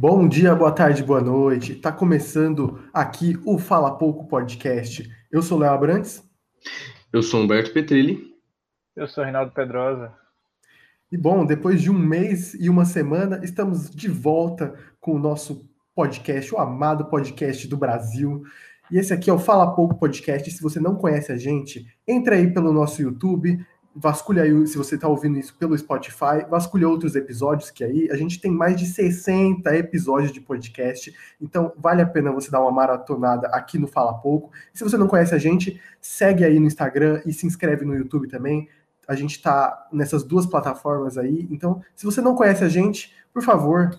[0.00, 1.74] Bom dia, boa tarde, boa noite.
[1.74, 5.10] Tá começando aqui o Fala Pouco Podcast.
[5.28, 6.22] Eu sou Léo Abrantes.
[7.12, 8.32] Eu sou Humberto Petrilli.
[8.94, 10.12] Eu sou Reinaldo Pedrosa.
[11.10, 15.68] E bom, depois de um mês e uma semana, estamos de volta com o nosso
[15.96, 18.44] podcast, o amado podcast do Brasil.
[18.92, 20.48] E esse aqui é o Fala Pouco Podcast.
[20.48, 23.66] Se você não conhece a gente, entre aí pelo nosso YouTube,
[24.00, 28.16] vasculha aí, se você está ouvindo isso pelo Spotify, vasculha outros episódios que aí, a
[28.16, 32.70] gente tem mais de 60 episódios de podcast, então vale a pena você dar uma
[32.70, 34.52] maratonada aqui no Fala Pouco.
[34.72, 38.28] Se você não conhece a gente, segue aí no Instagram e se inscreve no YouTube
[38.28, 38.68] também.
[39.06, 43.42] A gente está nessas duas plataformas aí, então se você não conhece a gente, por
[43.42, 43.96] favor,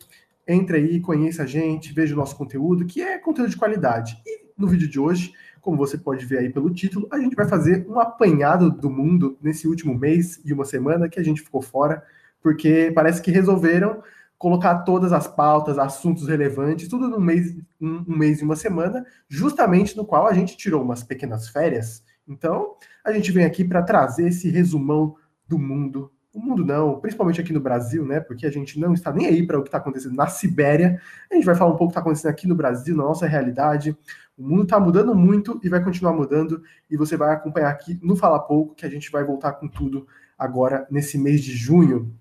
[0.47, 4.21] entre aí, conheça a gente, veja o nosso conteúdo, que é conteúdo de qualidade.
[4.25, 7.47] E no vídeo de hoje, como você pode ver aí pelo título, a gente vai
[7.47, 11.61] fazer um apanhado do mundo nesse último mês e uma semana que a gente ficou
[11.61, 12.03] fora,
[12.41, 14.01] porque parece que resolveram
[14.37, 19.05] colocar todas as pautas, assuntos relevantes, tudo num mês, um, um mês e uma semana,
[19.27, 22.01] justamente no qual a gente tirou umas pequenas férias.
[22.25, 27.41] Então, a gente vem aqui para trazer esse resumão do mundo o mundo não, principalmente
[27.41, 28.19] aqui no Brasil, né?
[28.19, 31.01] Porque a gente não está nem aí para o que está acontecendo na Sibéria.
[31.31, 33.25] A gente vai falar um pouco do que está acontecendo aqui no Brasil, na nossa
[33.25, 33.97] realidade.
[34.37, 36.61] O mundo está mudando muito e vai continuar mudando.
[36.89, 40.07] E você vai acompanhar aqui no Fala Pouco, que a gente vai voltar com tudo
[40.37, 42.13] agora nesse mês de junho.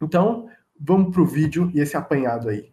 [0.00, 0.46] Então,
[0.78, 2.68] vamos para o vídeo e esse apanhado aí.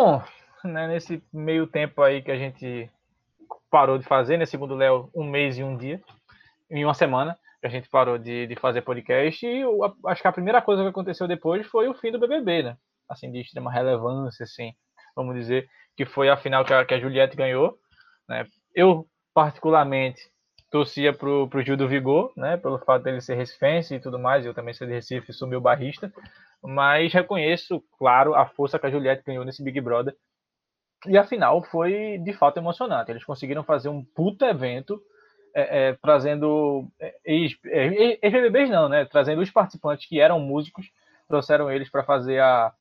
[0.00, 0.22] Bom,
[0.62, 2.88] né, nesse meio tempo aí que a gente
[3.68, 6.00] parou de fazer, né, segundo o Léo, um mês e um dia,
[6.70, 10.28] em uma semana, que a gente parou de, de fazer podcast, e eu, acho que
[10.28, 12.76] a primeira coisa que aconteceu depois foi o fim do BBB, né?
[13.08, 14.72] Assim, de extrema relevância, assim,
[15.16, 17.76] vamos dizer, que foi a final que a, que a Juliette ganhou,
[18.28, 18.46] né?
[18.72, 19.04] Eu,
[19.34, 20.22] particularmente,
[20.70, 22.56] torcia pro, pro Gil do Vigor, né?
[22.56, 25.60] Pelo fato dele ser recifense e tudo mais, eu também sou de Recife, sou meu
[25.60, 26.12] barrista,
[26.62, 30.14] mas reconheço, claro, a força que a Juliette ganhou nesse Big Brother.
[31.06, 33.10] E a final foi de fato emocionante.
[33.10, 35.00] Eles conseguiram fazer um puta evento,
[35.54, 39.04] é, é, trazendo é, ex-BBBs não, né?
[39.04, 40.90] Trazendo os participantes que eram músicos,
[41.28, 42.72] trouxeram eles para fazer a,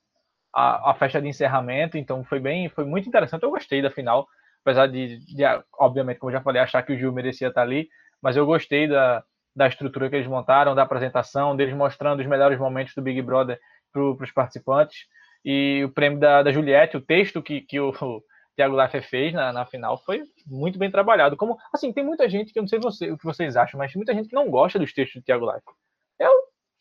[0.53, 1.97] a, a, festa de encerramento.
[1.97, 3.43] Então foi bem, foi muito interessante.
[3.43, 4.27] Eu gostei da final,
[4.61, 5.43] apesar de, de
[5.77, 7.87] obviamente, como eu já falei, achar que o Gil merecia estar ali,
[8.21, 9.23] mas eu gostei da,
[9.57, 13.59] da estrutura que eles montaram, da apresentação, deles mostrando os melhores momentos do Big Brother
[13.91, 15.07] para os participantes.
[15.43, 18.21] E o prêmio da, da Juliette, o texto que, que o, o
[18.55, 21.35] Thiago Leifert fez na, na final foi muito bem trabalhado.
[21.35, 23.91] Como, assim, tem muita gente que eu não sei você, o que vocês acham, mas
[23.91, 25.75] tem muita gente que não gosta dos textos do Thiago Leifert.
[26.19, 26.31] Eu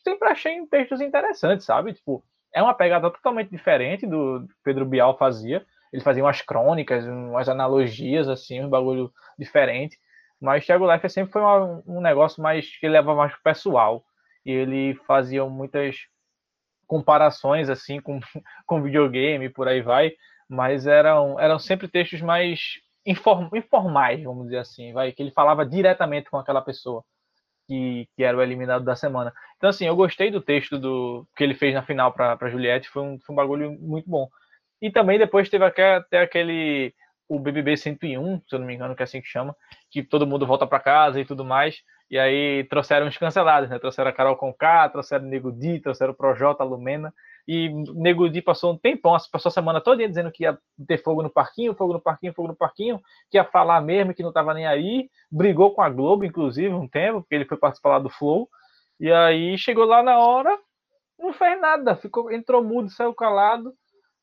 [0.03, 1.93] sempre achei textos interessantes, sabe?
[1.93, 2.23] Tipo,
[2.53, 5.65] é uma pegada totalmente diferente do que Pedro Bial fazia.
[5.91, 9.97] Ele fazia umas crônicas, umas analogias, assim, um bagulho diferente.
[10.39, 14.03] Mas Thiago Leifert sempre foi uma, um negócio mais que levava mais pro pessoal.
[14.45, 15.97] E ele fazia muitas
[16.85, 18.19] comparações assim com,
[18.65, 20.13] com videogame por aí vai,
[20.49, 25.65] mas eram, eram sempre textos mais inform, informais, vamos dizer assim, vai, que ele falava
[25.65, 27.03] diretamente com aquela pessoa
[27.67, 29.33] que, que era o eliminado da semana.
[29.57, 33.03] Então, assim, eu gostei do texto do que ele fez na final para Juliette, foi
[33.03, 34.29] um, foi um bagulho muito bom.
[34.81, 36.93] E também depois teve até aquele
[37.27, 39.55] o BBB 101, se eu não me engano, que é assim que chama,
[39.91, 41.81] que todo mundo volta para casa e tudo mais.
[42.09, 43.77] E aí trouxeram os cancelados, né?
[43.79, 47.13] Trouxeram a Carol Conká, trouxeram o Nego Di, trouxeram o Projota, a Lumena.
[47.45, 51.21] E Nego Di passou um tempão, passou a semana toda dizendo que ia ter fogo
[51.21, 54.53] no parquinho, fogo no parquinho, fogo no parquinho, que ia falar mesmo, que não tava
[54.53, 55.09] nem aí.
[55.29, 58.49] Brigou com a Globo, inclusive, um tempo, porque ele foi participar lá do Flow.
[58.99, 60.57] E aí chegou lá na hora,
[61.19, 63.73] não fez nada, ficou, entrou mudo, saiu calado.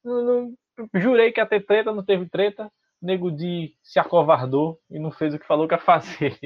[0.03, 0.54] Não, não,
[0.94, 2.70] jurei que ia ter treta, não teve treta
[3.04, 6.38] Nego de se acovardou e não fez o que falou que ia fazer.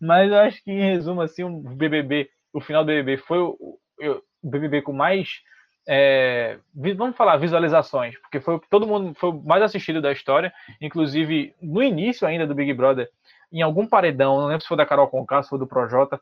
[0.00, 3.56] Mas eu acho que, em resumo, assim, o BBB, o final do BBB foi o,
[3.60, 5.40] o BBB com mais.
[5.88, 11.54] É, vamos falar visualizações, porque foi todo mundo foi o mais assistido da história, inclusive
[11.62, 13.08] no início ainda do Big Brother,
[13.52, 16.20] em algum paredão, não lembro se foi da Carol Conká, se foi do Projota,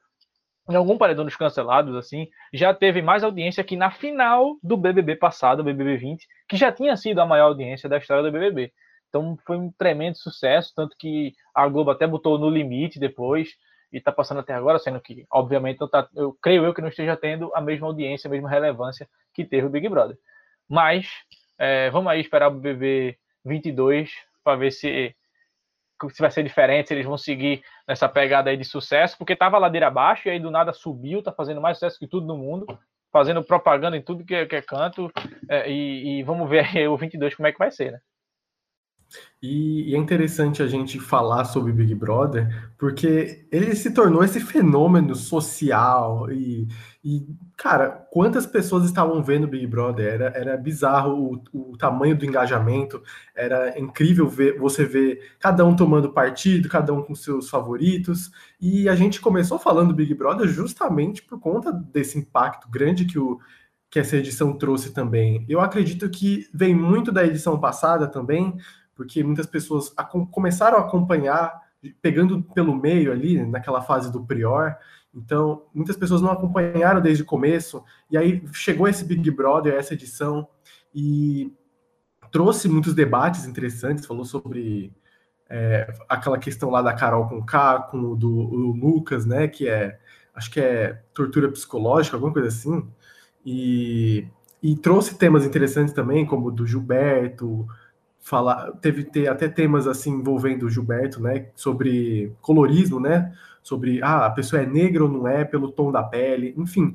[0.68, 5.16] em algum paredão dos cancelados, assim, já teve mais audiência que na final do BBB
[5.16, 8.72] passado, BBB 20, que já tinha sido a maior audiência da história do BBB.
[9.14, 13.50] Então foi um tremendo sucesso, tanto que a Globo até botou no limite depois
[13.92, 16.88] e está passando até agora, sendo que, obviamente, eu, tá, eu creio eu que não
[16.88, 20.18] esteja tendo a mesma audiência, a mesma relevância que teve o Big Brother.
[20.68, 21.06] Mas
[21.56, 24.10] é, vamos aí esperar o BBB 22
[24.42, 25.14] para ver se
[26.10, 29.56] se vai ser diferente, se eles vão seguir nessa pegada aí de sucesso, porque tava
[29.56, 32.66] ladeira abaixo e aí do nada subiu, tá fazendo mais sucesso que tudo no mundo,
[33.12, 35.10] fazendo propaganda em tudo que, que é canto,
[35.48, 38.00] é, e, e, vamos ver o 22 como é que vai ser, né?
[39.42, 44.40] E, e, é interessante a gente falar sobre Big Brother, porque ele se tornou esse
[44.40, 46.66] fenômeno social e,
[47.04, 47.26] e
[47.56, 50.06] cara, quantas pessoas estavam vendo Big Brother?
[50.06, 53.02] Era, era bizarro o, o tamanho do engajamento,
[53.34, 58.88] era incrível ver você ver cada um tomando partido, cada um com seus favoritos, e
[58.88, 63.38] a gente começou falando Big Brother justamente por conta desse impacto grande que o
[63.94, 65.46] que essa edição trouxe também.
[65.48, 68.56] Eu acredito que vem muito da edição passada também,
[68.94, 69.94] porque muitas pessoas
[70.30, 71.60] começaram a acompanhar,
[72.00, 74.76] pegando pelo meio ali, naquela fase do Prior.
[75.14, 79.94] Então, muitas pessoas não acompanharam desde o começo, e aí chegou esse Big Brother, essa
[79.94, 80.48] edição,
[80.94, 81.52] e
[82.32, 84.92] trouxe muitos debates interessantes, falou sobre
[85.48, 89.68] é, aquela questão lá da Carol com K, com o do o Lucas, né, que
[89.68, 89.98] é,
[90.34, 92.88] acho que é tortura psicológica, alguma coisa assim,
[93.46, 94.26] e,
[94.62, 97.68] e trouxe temas interessantes também, como o do Gilberto,
[98.24, 103.30] falar, teve ter até temas assim envolvendo o Gilberto, né, sobre colorismo, né,
[103.62, 106.94] sobre ah, a pessoa é negra ou não é pelo tom da pele, enfim,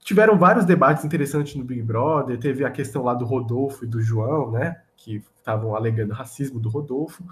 [0.00, 4.00] tiveram vários debates interessantes no Big Brother, teve a questão lá do Rodolfo e do
[4.00, 7.22] João, né, que estavam alegando racismo do Rodolfo,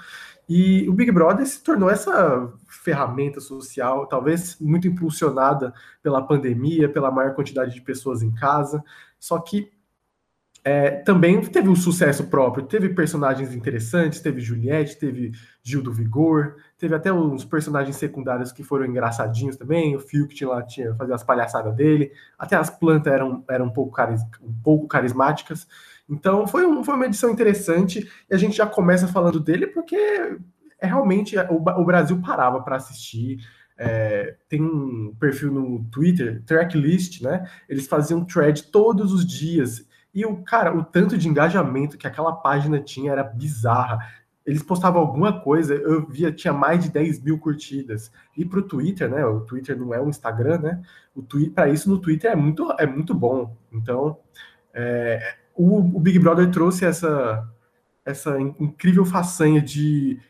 [0.46, 7.10] e o Big Brother se tornou essa ferramenta social, talvez muito impulsionada pela pandemia, pela
[7.10, 8.84] maior quantidade de pessoas em casa,
[9.18, 9.72] só que
[10.64, 16.54] é, também teve um sucesso próprio, teve personagens interessantes, teve Juliette, teve Gil do Vigor,
[16.78, 21.24] teve até uns personagens secundários que foram engraçadinhos também, o que lá tinha fazer as
[21.24, 25.66] palhaçadas dele, até as plantas eram, eram um, pouco caris, um pouco carismáticas.
[26.08, 29.96] Então foi, um, foi uma edição interessante e a gente já começa falando dele porque
[29.96, 33.38] é realmente o, o Brasil parava para assistir.
[33.76, 37.48] É, tem um perfil no Twitter, Tracklist, né?
[37.68, 42.32] Eles faziam thread todos os dias e o cara, o tanto de engajamento que aquela
[42.32, 43.98] página tinha era bizarra.
[44.44, 48.12] Eles postavam alguma coisa, eu via, tinha mais de 10 mil curtidas.
[48.36, 49.24] E para o Twitter, né?
[49.24, 50.82] O Twitter não é um Instagram, né?
[51.14, 51.24] O
[51.54, 53.56] para isso no Twitter é muito, é muito bom.
[53.72, 54.18] Então,
[54.74, 57.48] é, o, o Big Brother trouxe essa,
[58.04, 60.20] essa incrível façanha de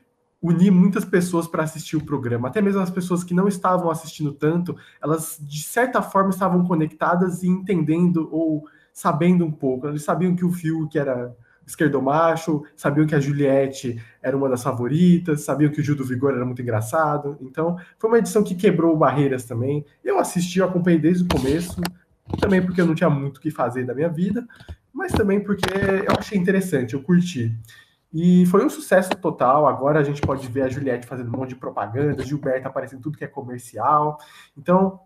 [0.42, 2.48] unir muitas pessoas para assistir o programa.
[2.48, 7.42] Até mesmo as pessoas que não estavam assistindo tanto, elas de certa forma estavam conectadas
[7.42, 9.88] e entendendo ou sabendo um pouco.
[9.88, 11.34] Eles sabiam que o Phil, que era
[11.66, 16.34] esquerdomacho, sabiam que a Juliette era uma das favoritas, sabiam que o Gil do Vigor
[16.34, 17.36] era muito engraçado.
[17.40, 19.84] Então, foi uma edição que quebrou barreiras também.
[20.04, 21.80] Eu assisti, eu acompanhei desde o começo,
[22.40, 24.46] também porque eu não tinha muito o que fazer da minha vida,
[24.92, 27.56] mas também porque eu achei interessante, eu curti.
[28.12, 29.66] E foi um sucesso total.
[29.66, 33.16] Agora a gente pode ver a Juliette fazendo um monte de propaganda, Gilberto aparecendo tudo
[33.16, 34.18] que é comercial.
[34.56, 35.00] Então,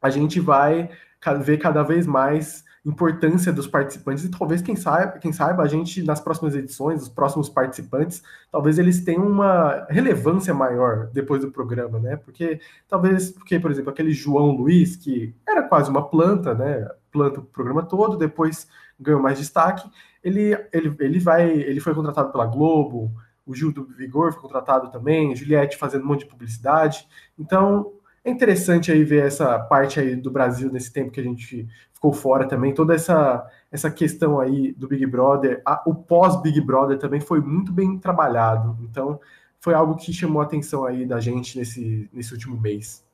[0.00, 0.88] a gente vai
[1.34, 6.04] ver cada vez mais importância dos participantes e talvez quem saiba, quem saiba a gente
[6.04, 11.98] nas próximas edições, os próximos participantes, talvez eles tenham uma relevância maior depois do programa,
[11.98, 12.16] né?
[12.16, 16.88] Porque talvez, porque por exemplo, aquele João Luiz que era quase uma planta, né?
[17.10, 18.68] Planta o programa todo, depois
[19.00, 19.90] ganhou mais destaque,
[20.22, 23.12] ele ele, ele vai, ele foi contratado pela Globo,
[23.44, 27.06] o Gil do Vigor foi contratado também, Juliette fazendo um monte de publicidade.
[27.38, 27.92] Então,
[28.26, 31.64] é interessante aí ver essa parte aí do Brasil nesse tempo que a gente
[31.94, 36.98] ficou fora também, toda essa, essa questão aí do Big Brother, a, o pós-Big Brother
[36.98, 38.76] também foi muito bem trabalhado.
[38.82, 39.20] Então,
[39.60, 43.04] foi algo que chamou a atenção aí da gente nesse, nesse último mês.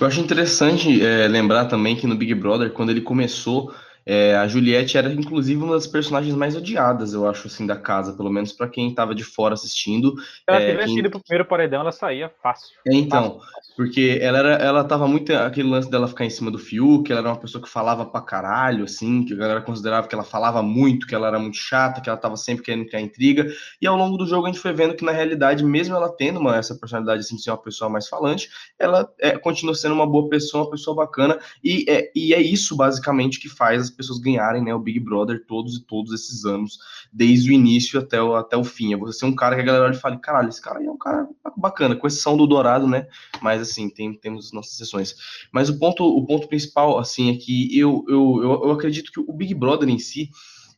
[0.00, 3.74] Eu acho interessante é, lembrar também que no Big Brother, quando ele começou,
[4.06, 8.12] é, a Juliette era, inclusive, uma das personagens mais odiadas, eu acho, assim, da casa,
[8.12, 10.14] pelo menos para quem estava de fora assistindo.
[10.18, 10.98] Se ela é, tivesse quem...
[10.98, 12.76] ido pro primeiro paredão, ela saía fácil.
[12.86, 13.74] É, então, fácil, fácil.
[13.76, 17.12] porque ela era, ela tava muito aquele lance dela ficar em cima do fio, que
[17.12, 20.24] ela era uma pessoa que falava pra caralho, assim, que a galera considerava que ela
[20.24, 23.46] falava muito, que ela era muito chata, que ela tava sempre querendo criar intriga.
[23.80, 26.38] E ao longo do jogo a gente foi vendo que, na realidade, mesmo ela tendo
[26.38, 30.06] uma, essa personalidade assim, de ser uma pessoa mais falante, ela é, continua sendo uma
[30.06, 34.18] boa pessoa, uma pessoa bacana, e é, e é isso, basicamente, que faz as pessoas
[34.18, 36.78] ganharem né, o Big Brother todos e todos esses anos,
[37.12, 38.92] desde o início até o, até o fim.
[38.92, 40.86] É você ser um cara que a galera olha e fala, caralho, esse cara aí
[40.86, 43.06] é um cara bacana, com exceção do Dourado, né?
[43.40, 45.14] Mas assim, tem, temos nossas sessões.
[45.52, 49.20] Mas o ponto, o ponto principal, assim, é que eu, eu, eu, eu acredito que
[49.20, 50.30] o Big Brother em si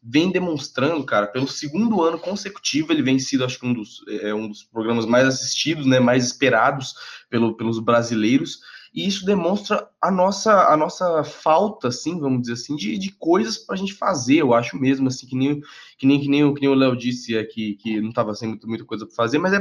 [0.08, 4.32] vem demonstrando, cara, pelo segundo ano consecutivo, ele vem sido, acho que um dos, é,
[4.32, 6.94] um dos programas mais assistidos, né, mais esperados
[7.28, 8.60] pelo, pelos brasileiros,
[8.96, 13.58] e isso demonstra a nossa, a nossa falta, assim, vamos dizer assim, de, de coisas
[13.58, 15.60] para a gente fazer, eu acho mesmo, assim, que nem
[15.98, 18.66] que nem, que nem, que nem o Léo disse aqui, que não estava sem muita,
[18.66, 19.60] muita coisa para fazer, mas é,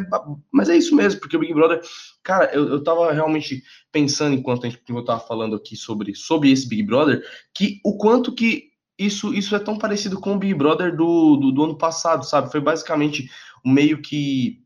[0.50, 1.82] mas é isso mesmo, porque o Big Brother,
[2.24, 3.62] cara, eu, eu tava realmente
[3.92, 7.22] pensando, enquanto a gente, eu tava falando aqui sobre, sobre esse Big Brother,
[7.54, 11.52] que o quanto que isso, isso é tão parecido com o Big Brother do, do,
[11.52, 12.50] do ano passado, sabe?
[12.50, 13.30] Foi basicamente
[13.66, 14.65] meio que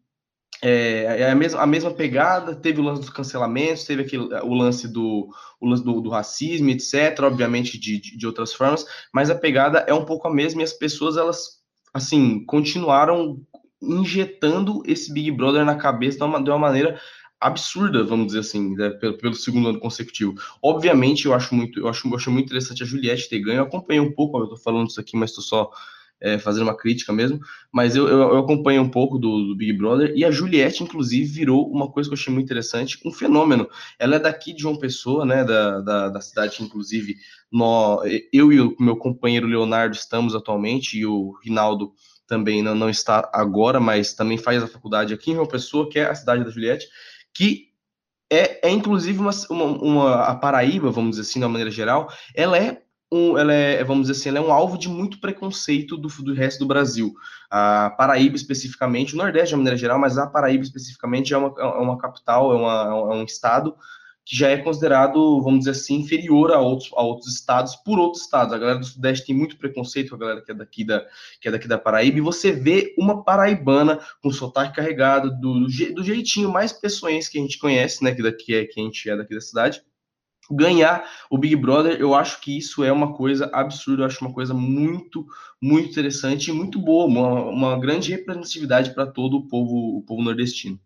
[0.62, 4.54] é, é, a, mesma, a mesma pegada, teve o lance dos cancelamentos, teve aquele, o
[4.54, 9.30] lance do, o lance do, do racismo, etc., obviamente de, de, de, outras formas, mas
[9.30, 11.60] a pegada é um pouco a mesma e as pessoas, elas,
[11.94, 13.42] assim, continuaram
[13.82, 17.00] injetando esse Big Brother na cabeça de uma, de uma maneira
[17.40, 20.36] absurda, vamos dizer assim, né, pelo, pelo, segundo ano consecutivo.
[20.62, 23.60] Obviamente, eu acho muito, eu acho, eu acho muito interessante a Juliette ter ganho.
[23.60, 25.72] Eu acompanhei um pouco, eu tô falando isso aqui, mas tô só
[26.22, 27.40] é, fazendo uma crítica mesmo.
[27.72, 31.26] Mas eu, eu, eu acompanhei um pouco do, do, Big Brother e a Juliette, inclusive,
[31.26, 33.70] virou uma coisa que eu achei muito interessante, um fenômeno.
[33.98, 37.16] Ela é daqui de João Pessoa, né, da, da, da cidade, inclusive,
[37.52, 41.94] no, eu e o meu companheiro Leonardo estamos atualmente e o Rinaldo
[42.28, 45.98] também não, não está agora, mas também faz a faculdade aqui em João Pessoa, que
[45.98, 46.88] é a cidade da Juliette
[47.34, 47.70] que
[48.32, 52.12] é, é inclusive uma, uma, uma, a Paraíba, vamos dizer assim, de uma maneira geral,
[52.36, 52.82] ela é
[53.12, 56.34] um, ela é, vamos dizer assim, ela é um alvo de muito preconceito do, do
[56.34, 57.14] resto do Brasil.
[57.50, 61.66] A Paraíba especificamente, o Nordeste de maneira geral, mas a Paraíba especificamente é uma, é
[61.66, 63.76] uma capital, é, uma, é um estado
[64.30, 68.22] que já é considerado, vamos dizer assim, inferior a outros, a outros estados por outros
[68.22, 68.54] estados.
[68.54, 71.04] A galera do Sudeste tem muito preconceito com a galera que é daqui da,
[71.42, 76.04] que é daqui da Paraíba, e você vê uma paraibana com sotaque carregado, do, do
[76.04, 79.18] jeitinho mais pessoense que a gente conhece, né, que daqui é que a gente é
[79.18, 79.82] daqui da cidade,
[80.50, 84.34] ganhar o Big Brother, eu acho que isso é uma coisa absurda, eu acho uma
[84.34, 85.26] coisa muito,
[85.62, 90.22] muito interessante e muito boa, uma, uma grande representatividade para todo o povo, o povo
[90.22, 90.80] nordestino.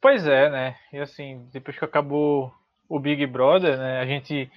[0.00, 0.76] Pois é, né?
[0.92, 2.52] E assim, depois que acabou
[2.88, 4.00] o Big Brother, né?
[4.00, 4.50] A gente,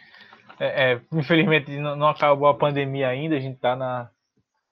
[0.60, 4.10] é, é, infelizmente, não, acabou a pandemia ainda, a gente tá na,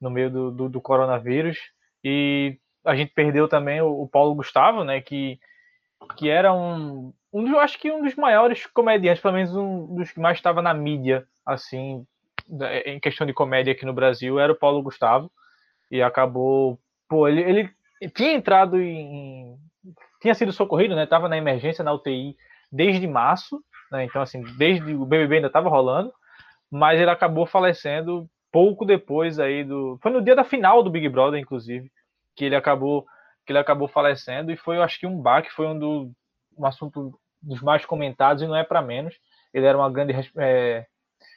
[0.01, 1.57] no meio do, do, do coronavírus.
[2.03, 5.01] E a gente perdeu também o, Paulo Gustavo, né?
[5.01, 5.39] Que,
[6.17, 10.11] que era um, um dos, acho que um dos maiores comediantes, pelo menos um dos
[10.11, 12.05] que mais estava na mídia, assim,
[12.85, 15.31] em questão de comédia aqui no Brasil, era o Paulo Gustavo.
[15.91, 16.79] E acabou.
[17.07, 19.55] Pô, ele, ele tinha entrado em,
[20.21, 21.03] tinha sido socorrido, né?
[21.03, 22.35] Estava na emergência na UTI
[22.71, 23.61] desde março,
[23.91, 24.03] né?
[24.05, 26.11] Então assim, desde o BBB ainda estava rolando,
[26.71, 31.07] mas ele acabou falecendo pouco depois aí do, foi no dia da final do Big
[31.09, 31.91] Brother, inclusive,
[32.35, 33.05] que ele acabou
[33.45, 36.11] que ele acabou falecendo e foi, eu acho que um baque, foi um do
[36.57, 39.15] um assunto dos mais comentados e não é para menos.
[39.53, 40.85] Ele era uma grande é,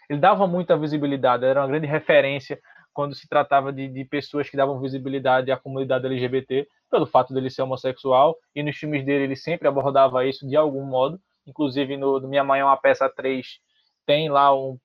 [0.08, 2.58] ele dava muita visibilidade, era uma grande referência
[2.92, 7.50] quando se tratava de, de, pessoas que davam visibilidade à comunidade LGBT, pelo fato dele
[7.50, 12.20] ser homossexual, e nos filmes dele ele sempre abordava isso de algum modo, inclusive no,
[12.26, 13.46] Minha Mãe é uma Peça 3,
[14.04, 14.76] tem lá um,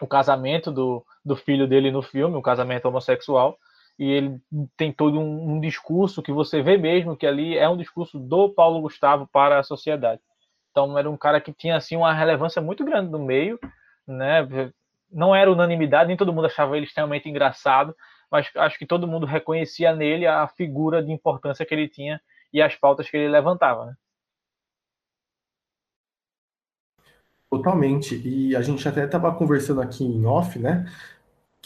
[0.00, 3.58] o casamento do, do filho dele no filme, um casamento homossexual,
[3.98, 4.40] e ele
[4.76, 8.48] tem todo um, um, discurso que você vê mesmo que ali é um discurso do
[8.48, 10.20] Paulo Gustavo para a sociedade.
[10.70, 13.58] Então era um cara que tinha assim uma relevância muito grande no meio,
[14.06, 14.46] né?
[15.10, 17.94] não era unanimidade, nem todo mundo achava ele extremamente engraçado,
[18.30, 22.20] mas acho que todo mundo reconhecia nele a figura de importância que ele tinha
[22.52, 23.86] e as pautas que ele levantava.
[23.86, 23.94] Né?
[27.50, 28.14] Totalmente.
[28.26, 30.84] E a gente até estava conversando aqui em off, né?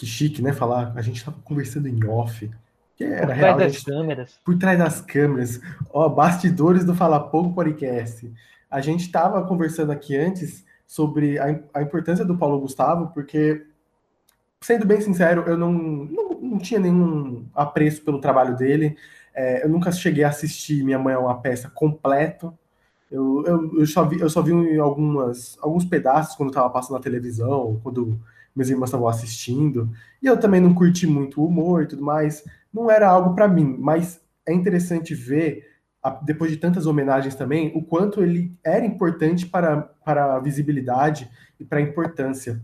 [0.03, 0.53] Que chique, né?
[0.53, 2.51] Falar, a gente estava conversando em off.
[2.97, 4.41] Que era por trás das gente, câmeras.
[4.45, 5.61] Por trás das câmeras.
[5.93, 8.29] Ó, bastidores do Fala Pouco Podcast.
[8.69, 13.65] A gente estava conversando aqui antes sobre a, a importância do Paulo Gustavo, porque,
[14.61, 18.97] sendo bem sincero, eu não, não, não tinha nenhum apreço pelo trabalho dele.
[19.33, 22.53] É, eu nunca cheguei a assistir Minha Mãe é uma peça completo.
[23.09, 27.03] Eu, eu, eu, só vi, eu só vi algumas, alguns pedaços quando estava passando na
[27.05, 28.19] televisão, quando
[28.55, 29.91] meus irmãos estavam assistindo.
[30.23, 32.45] E eu também não curti muito o humor e tudo mais.
[32.73, 35.73] Não era algo para mim, mas é interessante ver
[36.23, 41.31] depois de tantas homenagens também, o quanto ele era importante para, para a visibilidade
[41.61, 42.61] e para a importância.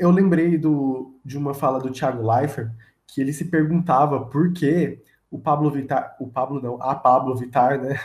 [0.00, 2.72] Eu lembrei do, de uma fala do Thiago Leifert,
[3.06, 7.80] que ele se perguntava por que o Pablo Vitar, o Pablo não, a Pablo Vitar,
[7.80, 8.00] né?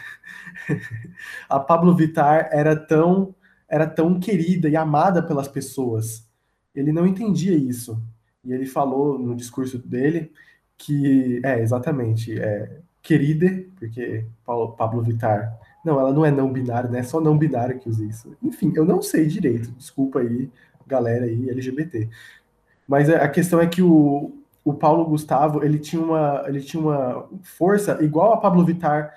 [1.50, 3.34] a Pablo Vitar era tão
[3.72, 6.28] era tão querida e amada pelas pessoas.
[6.76, 8.04] Ele não entendia isso.
[8.44, 10.30] E ele falou no discurso dele
[10.78, 15.58] que é exatamente, é, querida, porque Paulo, Pablo Vittar.
[15.86, 17.00] Não, ela não é não binária, né?
[17.00, 18.36] É só não binária que usa isso.
[18.44, 19.72] Enfim, eu não sei direito.
[19.72, 20.50] Desculpa aí,
[20.86, 22.10] galera aí LGBT.
[22.88, 24.34] Mas a questão é que o,
[24.66, 29.14] o Paulo Gustavo, ele tinha uma ele tinha uma força igual a Pablo Vittar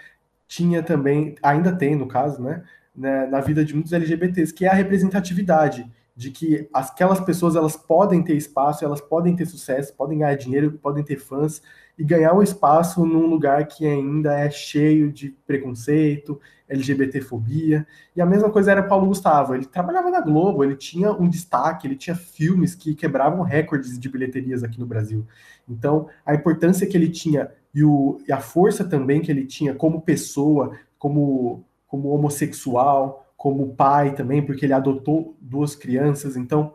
[0.47, 2.63] tinha também, ainda tem no caso, né,
[2.97, 7.77] né na vida de muitos LGBTs, que é a representatividade de que aquelas pessoas elas
[7.77, 11.61] podem ter espaço, elas podem ter sucesso, podem ganhar dinheiro, podem ter fãs
[11.99, 17.87] e ganhar um espaço num lugar que ainda é cheio de preconceito, LGBTfobia.
[18.15, 19.55] E a mesma coisa era Paulo Gustavo.
[19.55, 24.09] Ele trabalhava na Globo, ele tinha um destaque, ele tinha filmes que quebravam recordes de
[24.09, 25.27] bilheterias aqui no Brasil.
[25.69, 29.75] Então, a importância que ele tinha e, o, e a força também que ele tinha
[29.75, 36.37] como pessoa, como, como homossexual, como pai também, porque ele adotou duas crianças.
[36.37, 36.75] Então,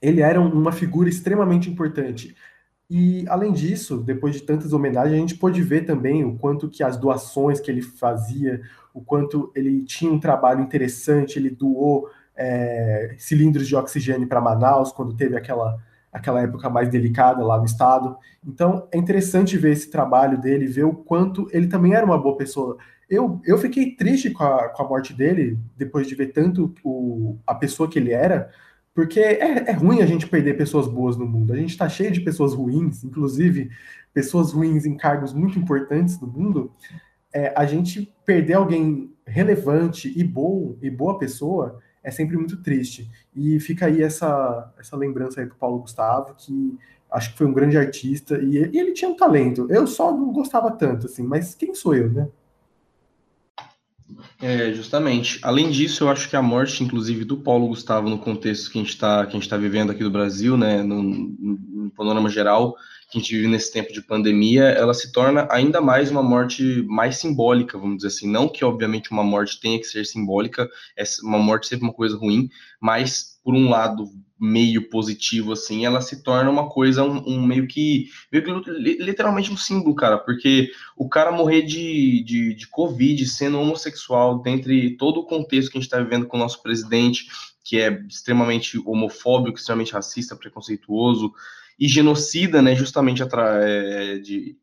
[0.00, 2.34] ele era uma figura extremamente importante.
[2.88, 6.82] E, além disso, depois de tantas homenagens, a gente pôde ver também o quanto que
[6.82, 8.62] as doações que ele fazia,
[8.94, 14.90] o quanto ele tinha um trabalho interessante, ele doou é, cilindros de oxigênio para Manaus,
[14.92, 15.76] quando teve aquela,
[16.10, 18.16] aquela época mais delicada lá no estado.
[18.42, 22.38] Então, é interessante ver esse trabalho dele, ver o quanto ele também era uma boa
[22.38, 22.78] pessoa.
[23.08, 27.38] Eu, eu fiquei triste com a, com a morte dele, depois de ver tanto o,
[27.46, 28.50] a pessoa que ele era,
[28.94, 31.52] porque é, é ruim a gente perder pessoas boas no mundo.
[31.52, 33.70] A gente está cheio de pessoas ruins, inclusive
[34.12, 36.72] pessoas ruins em cargos muito importantes no mundo.
[37.32, 43.10] É, a gente perder alguém relevante e bom e boa pessoa é sempre muito triste.
[43.34, 46.78] E fica aí essa, essa lembrança aí do Paulo Gustavo, que
[47.10, 49.66] acho que foi um grande artista e, ele tinha um talento.
[49.68, 52.28] Eu só não gostava tanto, assim, mas quem sou eu, né?
[54.40, 55.38] É, justamente.
[55.42, 58.82] Além disso, eu acho que a morte, inclusive, do Paulo Gustavo, no contexto que a
[58.82, 62.74] gente está tá vivendo aqui do Brasil, né, no, no, panorama geral,
[63.10, 66.82] que a gente vive nesse tempo de pandemia, ela se torna ainda mais uma morte
[66.88, 68.30] mais simbólica, vamos dizer assim.
[68.30, 72.16] Não que, obviamente, uma morte tenha que ser simbólica, é uma morte sempre uma coisa
[72.16, 72.48] ruim,
[72.80, 77.66] mas, por um lado, meio positivo, assim, ela se torna uma coisa, um, um, meio,
[77.66, 83.24] que, meio que literalmente um símbolo, cara, porque o cara morrer de, de, de Covid
[83.26, 87.26] sendo homossexual, dentre todo o contexto que a gente está vivendo com o nosso presidente,
[87.64, 91.32] que é extremamente homofóbico, extremamente racista, preconceituoso
[91.78, 94.56] e genocida, né, justamente é, de,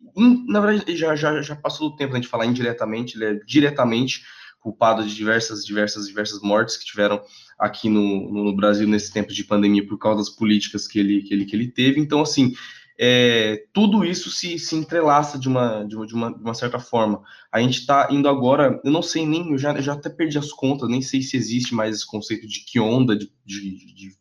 [0.48, 4.24] na verdade já, já, já passou do tempo né, de falar indiretamente, ele é diretamente
[4.64, 7.22] culpado de diversas, diversas, diversas mortes que tiveram
[7.60, 11.34] aqui no, no Brasil nesse tempo de pandemia por causa das políticas que ele, que
[11.34, 12.00] ele, que ele teve.
[12.00, 12.54] Então, assim,
[12.98, 17.22] é, tudo isso se, se entrelaça de uma, de uma, de, uma, certa forma.
[17.52, 20.38] A gente está indo agora, eu não sei nem, eu já, eu já até perdi
[20.38, 24.18] as contas, nem sei se existe mais esse conceito de que onda de, de, de,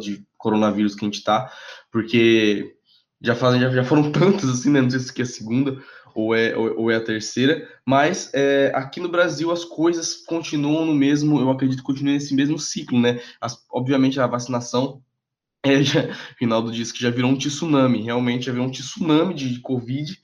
[0.00, 1.52] de coronavírus que a gente está,
[1.90, 2.76] porque
[3.20, 4.80] já, fazem, já, já foram tantos assim, né?
[4.80, 5.82] Não sei se é a segunda,
[6.14, 10.94] ou é, ou, é a terceira, mas é, aqui no Brasil as coisas continuam no
[10.94, 13.20] mesmo, eu acredito que continuem nesse mesmo ciclo, né?
[13.40, 15.02] As, obviamente a vacinação,
[15.64, 16.08] é, já,
[16.40, 20.20] Rinaldo disse que já virou um tsunami, realmente já virou um tsunami de, de Covid,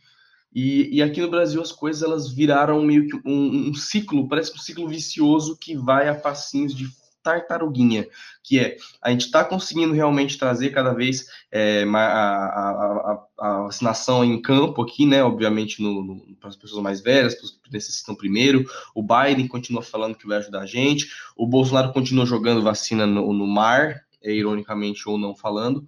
[0.55, 4.53] e, e, aqui no Brasil as coisas elas viraram meio que um, um, ciclo, parece
[4.55, 6.89] um ciclo vicioso que vai a passinhos de
[7.23, 8.07] tartaruguinha,
[8.43, 14.25] que é a gente está conseguindo realmente trazer cada vez é, a, a, a, vacinação
[14.25, 15.23] em campo aqui, né?
[15.23, 15.83] Obviamente
[16.41, 18.65] para as pessoas mais velhas, para os que necessitam primeiro.
[18.95, 21.09] O Biden continua falando que vai ajudar a gente.
[21.37, 25.87] O Bolsonaro continua jogando vacina no, no mar, é, ironicamente ou não falando.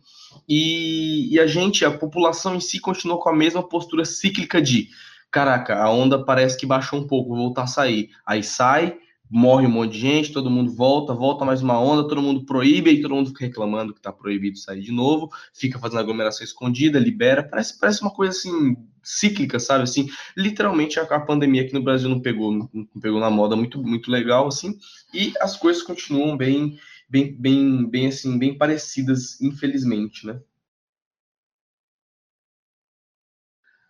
[0.48, 4.88] E, e a gente, a população em si, continua com a mesma postura cíclica de
[5.30, 8.10] caraca, a onda parece que baixou um pouco, vou voltar a sair.
[8.26, 8.96] Aí sai,
[9.30, 12.90] morre um monte de gente, todo mundo volta, volta mais uma onda, todo mundo proíbe,
[12.90, 16.98] e todo mundo fica reclamando que está proibido sair de novo, fica fazendo aglomeração escondida,
[16.98, 22.08] libera, parece, parece uma coisa assim, cíclica, sabe, assim, literalmente a, pandemia aqui no Brasil
[22.08, 22.68] não pegou, não,
[23.00, 24.76] pegou na moda muito, muito legal, assim,
[25.14, 26.76] e as coisas continuam bem,
[27.08, 30.40] bem, bem, bem, assim, bem parecidas, infelizmente, né.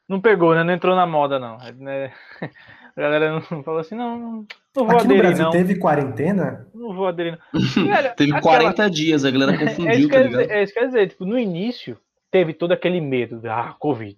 [0.06, 0.64] Não pegou, né?
[0.64, 1.56] Não entrou na moda, não.
[1.88, 2.12] É,
[2.96, 5.50] a galera não falou assim, não, não vou Aqui aderir, no Brasil não.
[5.50, 6.68] teve quarentena?
[6.74, 7.60] Não vou aderir, não.
[7.86, 8.58] Velho, teve aquela...
[8.58, 11.24] 40 dias, a galera confundiu, é isso, tá dizer, é isso que quer dizer, tipo,
[11.24, 11.98] no início
[12.30, 14.16] teve todo aquele medo da ah, Covid.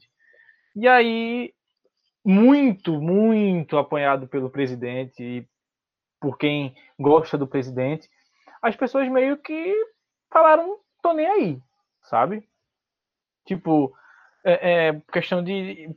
[0.76, 1.52] E aí,
[2.24, 5.46] muito, muito apoiado pelo presidente e
[6.20, 8.08] por quem gosta do presidente,
[8.62, 9.74] as pessoas meio que
[10.30, 11.58] falaram, tô nem aí,
[12.04, 12.46] sabe?
[13.44, 13.92] Tipo,
[14.44, 15.90] é, é questão de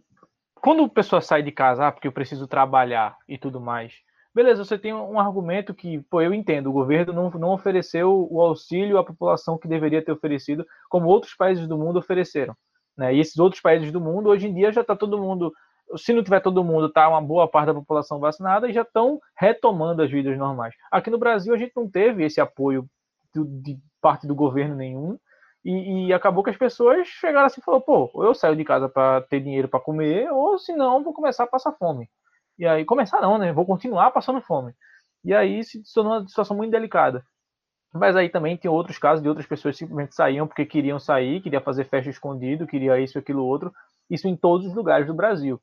[0.66, 3.94] quando a pessoa sai de casa, ah, porque eu preciso trabalhar e tudo mais,
[4.34, 8.42] beleza, você tem um argumento que, pô, eu entendo, o governo não, não ofereceu o
[8.42, 12.58] auxílio à população que deveria ter oferecido, como outros países do mundo ofereceram.
[12.98, 13.14] Né?
[13.14, 15.54] E esses outros países do mundo, hoje em dia, já está todo mundo,
[15.98, 19.20] se não tiver todo mundo, está uma boa parte da população vacinada e já estão
[19.38, 20.74] retomando as vidas normais.
[20.92, 22.90] Aqui no Brasil, a gente não teve esse apoio
[23.36, 25.20] de parte do governo nenhum,
[25.66, 28.64] e, e, acabou que as pessoas chegaram assim e falaram, pô, ou eu saio de
[28.64, 32.08] casa para ter dinheiro para comer, ou se não, vou começar a passar fome.
[32.60, 33.52] E aí, começar não, né?
[33.52, 34.74] Vou continuar passando fome.
[35.24, 37.26] E aí se tornou uma situação muito delicada.
[37.92, 41.62] Mas aí também tem outros casos de outras pessoas simplesmente saíam porque queriam sair, queria
[41.62, 43.74] fazer festa escondido, queria isso, aquilo, outro.
[44.10, 45.60] Isso em todos os lugares do Brasil.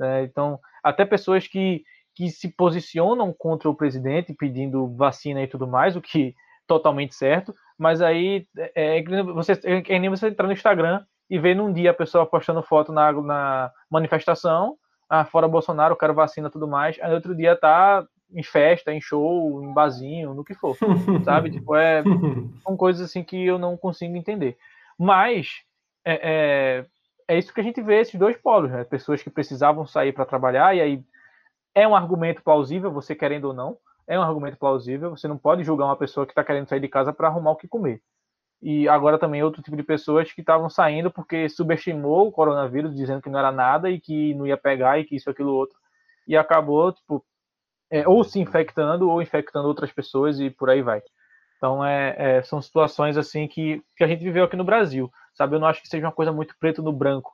[0.00, 1.82] É, então, até pessoas que,
[2.14, 6.34] que se posicionam contra o presidente pedindo vacina e tudo mais, o que
[6.68, 11.56] totalmente certo, mas aí é, é, você, é nem você entrar no Instagram e ver
[11.56, 14.76] num dia a pessoa postando foto na, na manifestação,
[15.08, 19.00] ah, fora Bolsonaro, quero vacina e tudo mais, aí outro dia tá em festa, em
[19.00, 20.76] show, em barzinho, no que for,
[21.24, 21.50] sabe?
[21.50, 22.02] Tipo, é,
[22.62, 24.58] são coisas assim que eu não consigo entender.
[24.98, 25.62] Mas
[26.04, 26.86] é, é,
[27.34, 28.84] é isso que a gente vê, esses dois polos, né?
[28.84, 31.02] Pessoas que precisavam sair para trabalhar, e aí
[31.74, 33.78] é um argumento plausível, você querendo ou não,
[34.10, 36.88] é um argumento plausível, você não pode julgar uma pessoa que está querendo sair de
[36.88, 38.02] casa para arrumar o que comer.
[38.60, 43.22] E agora também outro tipo de pessoas que estavam saindo porque subestimou o coronavírus, dizendo
[43.22, 45.78] que não era nada e que não ia pegar e que isso, aquilo, outro.
[46.26, 47.24] E acabou, tipo,
[47.88, 51.00] é, ou se infectando ou infectando outras pessoas e por aí vai.
[51.56, 55.54] Então, é, é, são situações assim que, que a gente viveu aqui no Brasil, sabe?
[55.54, 57.32] Eu não acho que seja uma coisa muito preto no branco.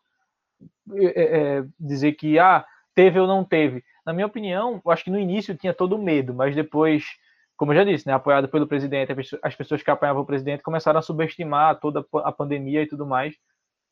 [0.94, 3.82] É, é, dizer que, ah, teve ou não teve.
[4.07, 7.05] Na minha opinião, eu acho que no início tinha todo o medo, mas depois,
[7.57, 10.99] como eu já disse, né, apoiado pelo presidente, as pessoas que apoiavam o presidente começaram
[10.99, 13.35] a subestimar toda a pandemia e tudo mais.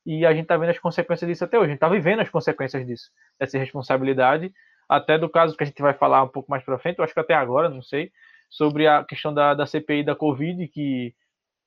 [0.07, 1.67] E a gente está vendo as consequências disso até hoje.
[1.67, 4.53] A gente está vivendo as consequências disso, dessa responsabilidade
[4.89, 7.15] até do caso que a gente vai falar um pouco mais para frente, eu acho
[7.15, 8.13] que até agora, não sei,
[8.51, 11.15] sobre a questão da, da CPI da Covid, que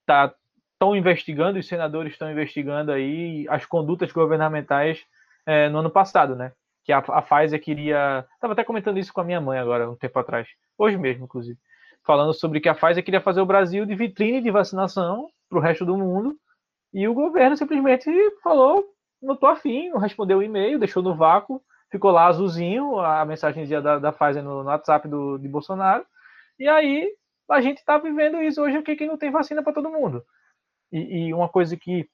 [0.06, 0.34] tá
[0.74, 5.04] estão investigando, os senadores estão investigando aí as condutas governamentais
[5.44, 6.52] é, no ano passado, né?
[6.88, 8.26] Que a, a Pfizer queria.
[8.34, 11.60] Estava até comentando isso com a minha mãe agora, um tempo atrás, hoje mesmo, inclusive,
[12.04, 15.62] falando sobre que a Pfizer queria fazer o Brasil de vitrine de vacinação para o
[15.62, 16.36] resto do mundo,
[16.94, 18.10] e o governo simplesmente
[18.42, 18.84] falou:
[19.22, 23.68] não tô afim, não respondeu o e-mail, deixou no vácuo, ficou lá azulzinho a mensagem
[23.68, 26.06] da, da Pfizer no, no WhatsApp do, de Bolsonaro.
[26.58, 27.08] E aí
[27.50, 30.24] a gente está vivendo isso hoje aqui que não tem vacina para todo mundo.
[30.92, 32.10] E, e, uma coisa que,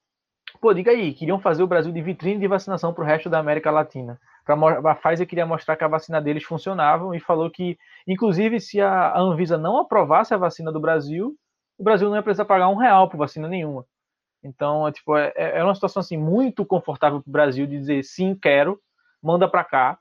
[0.59, 3.39] pô, diga aí, queriam fazer o Brasil de vitrine de vacinação para o resto da
[3.39, 4.19] América Latina.
[4.45, 4.55] Pra,
[4.91, 7.77] a Pfizer queria mostrar que a vacina deles funcionava e falou que,
[8.07, 11.35] inclusive, se a Anvisa não aprovasse a vacina do Brasil,
[11.77, 13.85] o Brasil não ia precisar pagar um real por vacina nenhuma.
[14.43, 18.03] Então, é, tipo, é, é uma situação assim muito confortável para o Brasil de dizer
[18.03, 18.79] sim, quero,
[19.21, 19.97] manda para cá.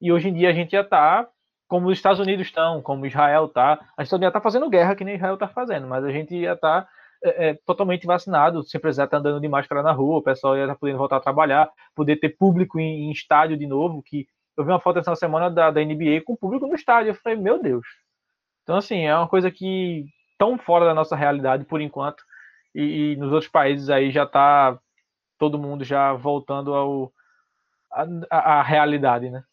[0.00, 1.28] E hoje em dia a gente já está
[1.68, 3.80] como os Estados Unidos estão, como Israel está.
[3.96, 6.52] A gente já está fazendo guerra que nem Israel está fazendo, mas a gente já
[6.52, 6.86] está
[7.24, 10.56] é, é, totalmente vacinado, sem precisar estar tá andando de máscara na rua, o pessoal
[10.56, 14.26] já está podendo voltar a trabalhar, poder ter público em, em, estádio de novo, que
[14.56, 17.38] eu vi uma foto essa semana da, da NBA com público no estádio, eu falei,
[17.38, 17.86] meu Deus.
[18.62, 20.04] Então, assim, é uma coisa que
[20.38, 22.22] tão fora da nossa realidade por enquanto,
[22.74, 24.78] e, e nos outros países aí já está
[25.38, 27.12] todo mundo já voltando ao,
[28.30, 29.44] a, a realidade, né?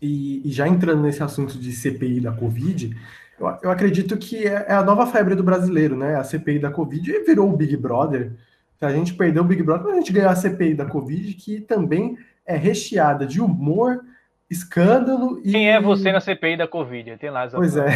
[0.00, 2.94] E, e, já entrando nesse assunto de CPI da Covid,
[3.38, 6.16] eu, eu acredito que é, é, a nova febre do brasileiro, né?
[6.16, 8.32] A CPI da Covid virou o Big Brother.
[8.80, 11.60] A gente perdeu o Big Brother, mas a gente ganhou a CPI da Covid, que
[11.60, 14.04] também é recheada de humor,
[14.50, 15.50] escândalo e.
[15.50, 17.16] Quem é você na CPI da Covid?
[17.16, 17.86] Tem lá Pois é.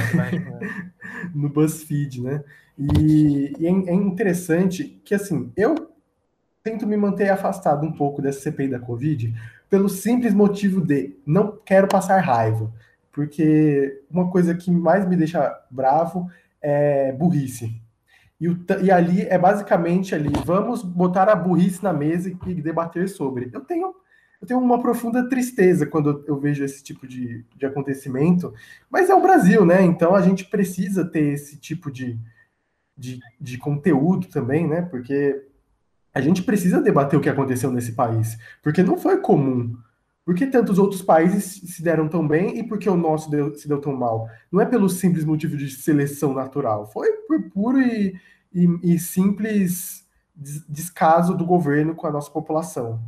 [1.35, 2.43] no BuzzFeed, né?
[2.79, 5.75] E, e é, é interessante que, assim, eu
[6.63, 9.35] tento me manter afastado um pouco dessa CPI da Covid,
[9.69, 12.73] pelo simples motivo de não quero passar raiva.
[13.19, 16.31] Porque uma coisa que mais me deixa bravo
[16.63, 17.75] é burrice.
[18.41, 23.09] E, o, e ali é basicamente ali, vamos botar a burrice na mesa e debater
[23.09, 23.51] sobre.
[23.53, 23.93] Eu tenho
[24.41, 28.55] eu tenho uma profunda tristeza quando eu vejo esse tipo de, de acontecimento,
[28.89, 29.83] mas é o Brasil, né?
[29.83, 32.17] Então a gente precisa ter esse tipo de,
[32.97, 34.83] de, de conteúdo também, né?
[34.83, 35.45] Porque
[36.15, 39.77] a gente precisa debater o que aconteceu nesse país, porque não foi comum.
[40.29, 43.55] Por que tantos outros países se deram tão bem e por que o nosso deu,
[43.55, 44.29] se deu tão mal?
[44.53, 48.15] Não é pelo simples motivo de seleção natural, foi por puro e,
[48.53, 50.07] e, e simples
[50.69, 53.01] descaso do governo com a nossa população.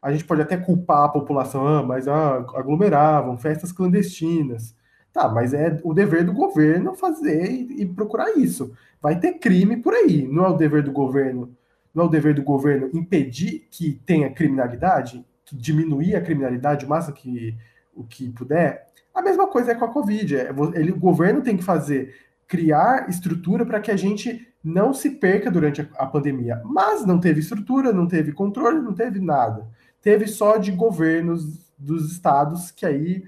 [0.00, 4.74] A gente pode até culpar a população, ah, mas ah, aglomeravam, festas clandestinas.
[5.12, 8.72] Tá, mas é o dever do governo fazer e, e procurar isso.
[8.98, 11.54] Vai ter crime por aí, não é o dever do governo
[11.94, 17.14] não é o dever do governo impedir que tenha criminalidade, diminuir a criminalidade o máximo
[17.14, 17.56] que,
[17.94, 18.86] o que puder?
[19.14, 20.36] A mesma coisa é com a Covid.
[20.36, 22.14] É, ele, o governo tem que fazer,
[22.46, 26.62] criar estrutura para que a gente não se perca durante a, a pandemia.
[26.64, 29.68] Mas não teve estrutura, não teve controle, não teve nada.
[30.00, 33.24] Teve só de governos dos estados que aí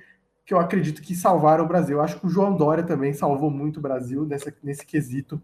[0.46, 1.96] que eu acredito que salvaram o Brasil.
[1.96, 5.40] Eu acho que o João Dória também salvou muito o Brasil nessa, nesse quesito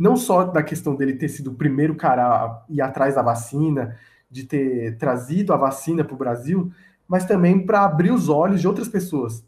[0.00, 3.98] não só da questão dele ter sido o primeiro cara a ir atrás da vacina,
[4.30, 6.70] de ter trazido a vacina para o Brasil,
[7.08, 9.44] mas também para abrir os olhos de outras pessoas.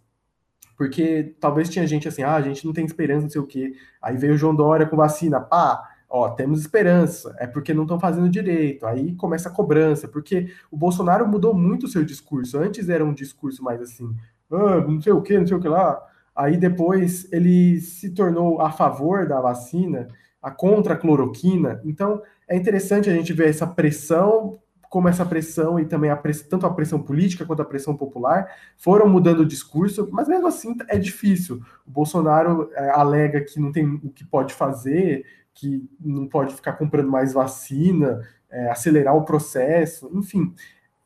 [0.77, 3.75] Porque talvez tinha gente assim, ah, a gente não tem esperança, não sei o quê.
[4.01, 8.01] Aí veio o João Dória com vacina, pá, ó, temos esperança, é porque não estão
[8.01, 8.85] fazendo direito.
[8.85, 12.59] Aí começa a cobrança, porque o Bolsonaro mudou muito o seu discurso.
[12.59, 14.12] Antes era um discurso mais assim,
[14.51, 16.03] ah, não sei o que, não sei o que lá.
[16.35, 20.09] Aí depois ele se tornou a favor da vacina,
[20.42, 21.81] a contra a cloroquina.
[21.85, 24.59] Então é interessante a gente ver essa pressão,
[24.93, 28.47] como essa pressão e também a pressão, tanto a pressão política quanto a pressão popular
[28.77, 31.63] foram mudando o discurso, mas mesmo assim é difícil.
[31.87, 35.25] O Bolsonaro é, alega que não tem o que pode fazer,
[35.55, 40.55] que não pode ficar comprando mais vacina, é, acelerar o processo, enfim.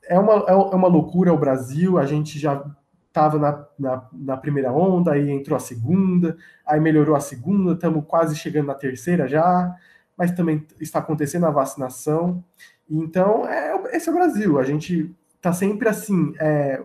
[0.03, 2.69] É uma, é, é uma loucura o Brasil, a gente já
[3.07, 8.05] estava na, na, na, primeira onda, aí entrou a segunda, aí melhorou a segunda, estamos
[8.09, 9.77] quase chegando na terceira já,
[10.19, 12.43] mas também está acontecendo a vacinação.
[12.89, 16.83] Então, é, esse é o Brasil, a gente está sempre assim, é,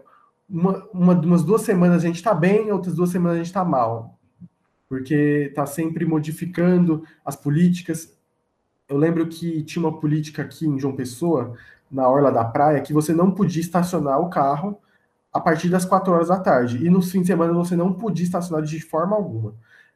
[0.49, 3.63] uma, uma, umas duas semanas a gente está bem, outras duas semanas a gente está
[3.63, 4.17] mal,
[4.89, 8.17] porque está sempre modificando as políticas.
[8.89, 11.55] Eu lembro que tinha uma política aqui em João Pessoa,
[11.89, 14.79] na Orla da Praia, que você não podia estacionar o carro
[15.31, 16.85] a partir das 4 horas da tarde.
[16.85, 19.55] E no fim de semana você não podia estacionar de forma alguma.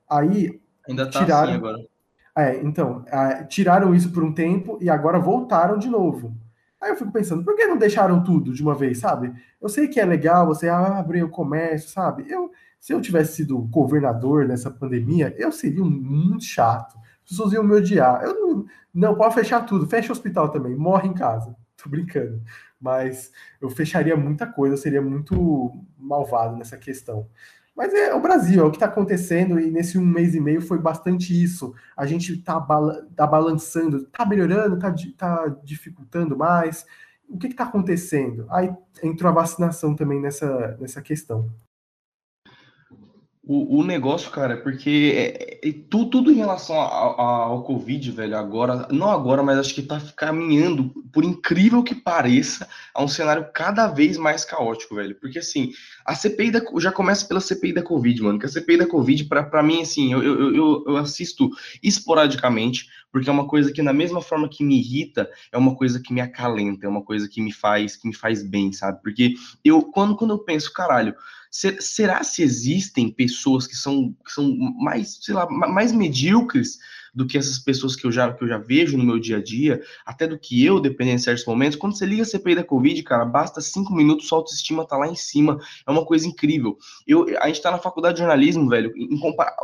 [0.09, 0.59] Aí.
[0.87, 1.49] Ainda tá tiraram...
[1.49, 1.94] assim agora.
[2.37, 3.05] É, então,
[3.47, 6.35] tiraram isso por um tempo e agora voltaram de novo.
[6.81, 9.33] Aí eu fico pensando, por que não deixaram tudo de uma vez, sabe?
[9.61, 12.25] Eu sei que é legal você abrir o comércio, sabe?
[12.29, 16.97] Eu, se eu tivesse sido governador nessa pandemia, eu seria muito chato.
[17.23, 18.21] As pessoas iam me odiar.
[18.23, 21.55] Eu não, não pode fechar tudo, fecha o hospital também, morre em casa.
[21.81, 22.41] Tô brincando
[22.79, 27.27] mas eu fecharia muita coisa, eu seria muito malvado nessa questão.
[27.75, 30.61] Mas é o Brasil, é o que está acontecendo, e nesse um mês e meio
[30.61, 31.73] foi bastante isso.
[31.95, 32.59] A gente está
[33.15, 36.85] tá balançando, está melhorando, está tá dificultando mais.
[37.27, 38.45] O que está acontecendo?
[38.49, 41.51] Aí entrou a vacinação também nessa, nessa questão.
[43.47, 48.09] O, o negócio, cara, é porque é, é, tudo, tudo em relação ao, ao Covid,
[48.11, 53.07] velho, agora, não agora, mas acho que tá caminhando, por incrível que pareça, a um
[53.07, 55.15] cenário cada vez mais caótico, velho.
[55.19, 55.71] Porque assim,
[56.03, 58.39] a CPI da, já começa pela CPI da Covid, mano.
[58.39, 61.47] Que a CPI da Covid, pra mim, assim, eu, eu, eu, eu assisto
[61.83, 66.01] esporadicamente, porque é uma coisa que, na mesma forma que me irrita, é uma coisa
[66.03, 69.01] que me acalenta, é uma coisa que me faz, que me faz bem, sabe?
[69.03, 71.13] Porque eu, quando, quando eu penso, caralho
[71.79, 76.77] será se existem pessoas que são, que são mais, sei lá, mais medíocres
[77.15, 79.43] do que essas pessoas que eu já, que eu já vejo no meu dia a
[79.43, 81.77] dia, até do que eu, dependendo de certos momentos.
[81.77, 85.07] Quando você liga a CPI da Covid, cara, basta cinco minutos, sua autoestima tá lá
[85.07, 85.57] em cima.
[85.87, 86.77] É uma coisa incrível.
[87.07, 89.17] Eu, a gente tá na faculdade de jornalismo, velho, em,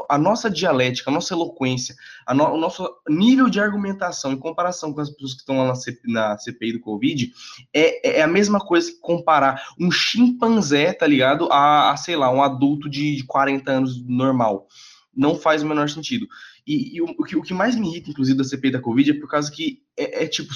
[0.10, 1.94] a nossa dialética, a nossa eloquência,
[2.26, 5.68] a no, o nosso nível de argumentação em comparação com as pessoas que estão lá
[5.68, 7.34] na, CPI, na CPI do Covid,
[7.74, 12.32] é, é a mesma coisa que comparar um chimpanzé, tá ligado, a, a sei lá,
[12.32, 14.68] um adulto de 40 anos normal
[15.16, 16.28] não faz o menor sentido.
[16.72, 19.12] E, e o, o, que, o, que, mais me irrita, inclusive, da CPI da Covid
[19.12, 20.54] é por causa que é, é tipo,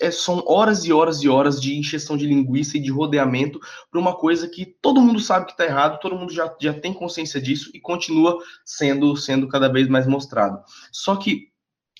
[0.00, 4.00] é, são horas e horas e horas de injeção de linguiça e de rodeamento para
[4.00, 7.40] uma coisa que todo mundo sabe que está errado, todo mundo já, já tem consciência
[7.40, 10.60] disso e continua sendo, sendo cada vez mais mostrado.
[10.90, 11.54] Só que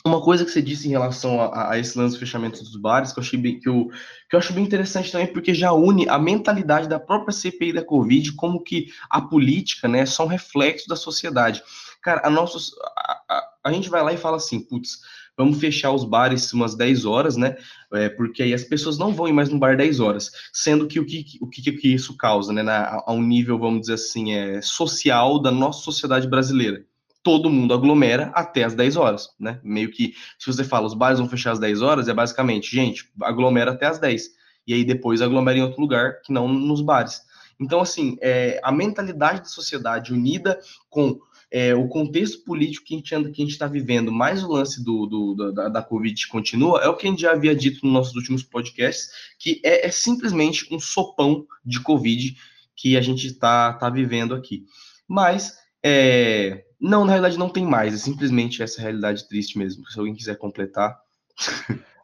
[0.04, 3.12] uma coisa que você disse em relação a, a, esse lance de fechamento dos bares,
[3.12, 3.88] que eu, achei bem, que, eu,
[4.28, 7.84] que eu acho bem interessante também, porque já une a mentalidade da própria CPI da
[7.84, 11.62] Covid, como que a política, né, é só um reflexo da sociedade.
[12.04, 12.58] Cara, a nossa.
[12.98, 14.98] A, a, a gente vai lá e fala assim, putz,
[15.38, 17.56] vamos fechar os bares umas 10 horas, né?
[17.94, 20.30] É, porque aí as pessoas não vão ir mais no bar 10 horas.
[20.52, 22.62] Sendo que o que, o que, que isso causa, né?
[22.62, 26.84] Na, a um nível, vamos dizer assim, é, social da nossa sociedade brasileira.
[27.22, 29.58] Todo mundo aglomera até as 10 horas, né?
[29.64, 33.10] Meio que, se você fala, os bares vão fechar às 10 horas, é basicamente, gente,
[33.22, 34.28] aglomera até as 10.
[34.66, 37.22] E aí depois aglomera em outro lugar que não nos bares.
[37.58, 41.18] Então, assim, é, a mentalidade da sociedade unida com
[41.54, 45.68] é, o contexto político que a gente está vivendo, mais o lance do, do da,
[45.68, 49.08] da, Covid continua, é o que a gente já havia dito nos nossos últimos podcasts,
[49.38, 52.36] que é, é simplesmente um sopão de Covid
[52.74, 54.64] que a gente está tá vivendo aqui.
[55.06, 59.88] Mas, é, não, na realidade não tem mais, é simplesmente essa realidade triste mesmo.
[59.88, 60.98] Se alguém quiser completar.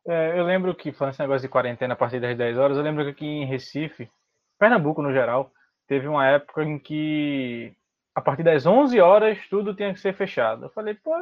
[0.06, 2.82] É, eu lembro que, falando esse negócio de quarentena a partir das 10 horas, eu
[2.82, 4.08] lembro que aqui em Recife,
[4.58, 5.52] Pernambuco no geral,
[5.86, 7.74] teve uma época em que
[8.14, 10.66] a partir das 11 horas tudo tinha que ser fechado.
[10.66, 11.12] Eu falei, pô,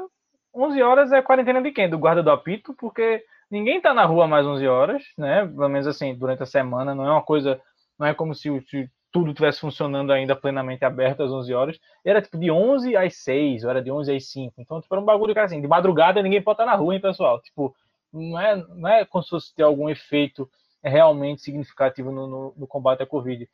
[0.55, 1.88] 11 horas é quarentena de quem?
[1.88, 5.46] Do guarda do apito, porque ninguém tá na rua mais 11 horas, né?
[5.46, 7.61] Pelo menos assim, durante a semana, não é uma coisa,
[7.98, 11.79] não é como se, se tudo tivesse funcionando ainda plenamente aberto às 11 horas.
[12.05, 14.55] Era tipo de 11 às 6, ou era de 11 às 5.
[14.59, 17.01] Então, tipo, era um bagulho que assim, de madrugada ninguém pode estar na rua, hein,
[17.01, 17.40] pessoal?
[17.40, 17.74] Tipo,
[18.12, 20.48] não é, não é como se fosse ter algum efeito
[20.83, 23.48] realmente significativo no, no, no combate à Covid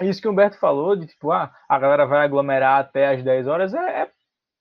[0.00, 3.46] isso que o Humberto falou, de tipo, ah, a galera vai aglomerar até as 10
[3.46, 4.10] horas, é, é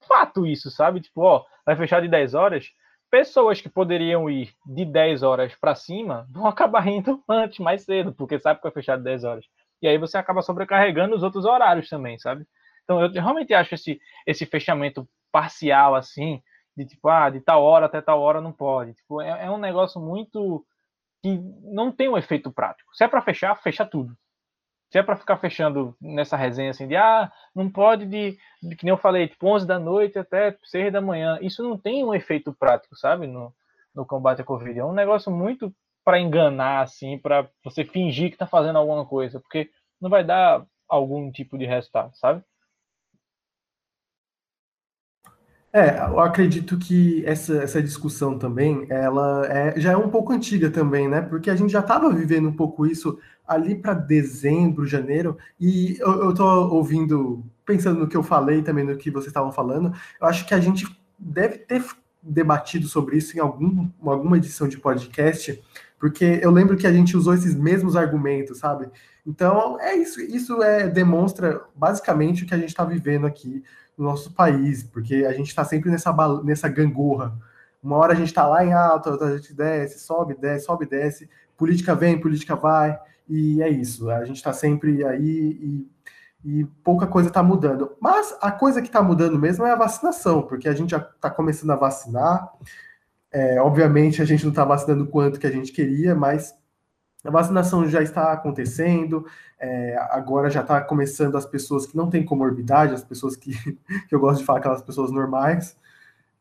[0.07, 1.01] fato isso, sabe?
[1.01, 2.71] Tipo, ó, vai fechar de 10 horas,
[3.09, 8.13] pessoas que poderiam ir de 10 horas para cima vão acabar indo antes, mais cedo,
[8.13, 9.45] porque sabe que vai fechar de 10 horas.
[9.81, 12.45] E aí você acaba sobrecarregando os outros horários também, sabe?
[12.83, 16.41] Então eu realmente acho esse, esse fechamento parcial, assim,
[16.75, 18.93] de tipo, ah, de tal hora até tal hora não pode.
[18.93, 20.65] Tipo, é, é um negócio muito
[21.23, 22.95] que não tem um efeito prático.
[22.95, 24.15] Se é para fechar, fecha tudo.
[24.95, 28.85] Se é para ficar fechando nessa resenha assim de ah, não pode de, de, que
[28.85, 32.13] nem eu falei, tipo 11 da noite até 6 da manhã, isso não tem um
[32.13, 33.53] efeito prático, sabe, no,
[33.93, 34.79] no combate à Covid.
[34.79, 35.69] É um negócio muito
[36.01, 40.65] para enganar assim, para você fingir que tá fazendo alguma coisa, porque não vai dar
[40.87, 42.41] algum tipo de resultado, sabe?
[45.75, 50.71] É, eu acredito que essa, essa discussão também, ela é, já é um pouco antiga
[50.71, 51.19] também, né?
[51.19, 56.29] Porque a gente já estava vivendo um pouco isso ali para dezembro, janeiro, e eu,
[56.29, 60.47] estou ouvindo, pensando no que eu falei também, no que vocês estavam falando, eu acho
[60.47, 60.87] que a gente
[61.19, 61.83] deve ter
[62.23, 65.61] debatido sobre isso em algum, alguma edição de podcast,
[65.99, 68.87] porque eu lembro que a gente usou esses mesmos argumentos, sabe?
[69.27, 73.61] Então, é isso, isso é, demonstra basicamente o que a gente está vivendo aqui
[73.97, 77.37] no nosso país, porque a gente está sempre nessa, nessa gangorra.
[77.81, 80.85] Uma hora a gente está lá em alta, outra a gente desce, sobe, desce, sobe,
[80.85, 84.09] desce, política vem, política vai, e é isso.
[84.09, 85.91] A gente está sempre aí e,
[86.43, 87.95] e, pouca coisa está mudando.
[87.99, 91.29] Mas a coisa que está mudando mesmo é a vacinação, porque a gente já está
[91.29, 92.51] começando a vacinar.
[93.31, 96.53] É, obviamente a gente não está vacinando quanto que a gente queria, mas
[97.25, 99.25] a vacinação já está acontecendo,
[99.59, 103.51] é, agora já está começando as pessoas que não têm comorbidade, as pessoas que,
[104.07, 105.75] que eu gosto de falar, aquelas pessoas normais,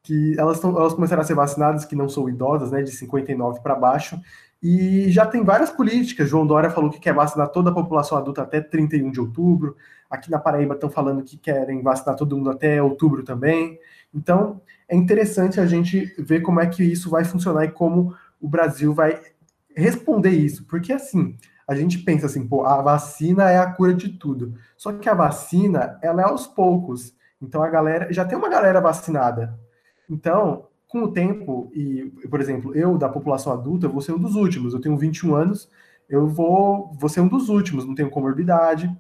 [0.03, 3.61] que elas, tão, elas começaram a ser vacinadas, que não são idosas, né, de 59
[3.61, 4.21] para baixo,
[4.63, 6.29] e já tem várias políticas.
[6.29, 9.77] João Dória falou que quer vacinar toda a população adulta até 31 de outubro.
[10.09, 13.79] Aqui na Paraíba estão falando que querem vacinar todo mundo até outubro também.
[14.15, 18.49] Então, é interessante a gente ver como é que isso vai funcionar e como o
[18.49, 19.21] Brasil vai
[19.75, 24.11] responder isso, porque assim, a gente pensa assim, pô, a vacina é a cura de
[24.11, 24.55] tudo.
[24.77, 27.15] Só que a vacina, ela é aos poucos.
[27.41, 29.59] Então a galera, já tem uma galera vacinada.
[30.09, 34.19] Então, com o tempo, e, por exemplo, eu da população adulta, eu vou ser um
[34.19, 34.75] dos últimos.
[34.75, 35.69] Eu tenho 21 anos,
[36.09, 38.95] eu vou, vou ser um dos últimos, não tenho comorbidade.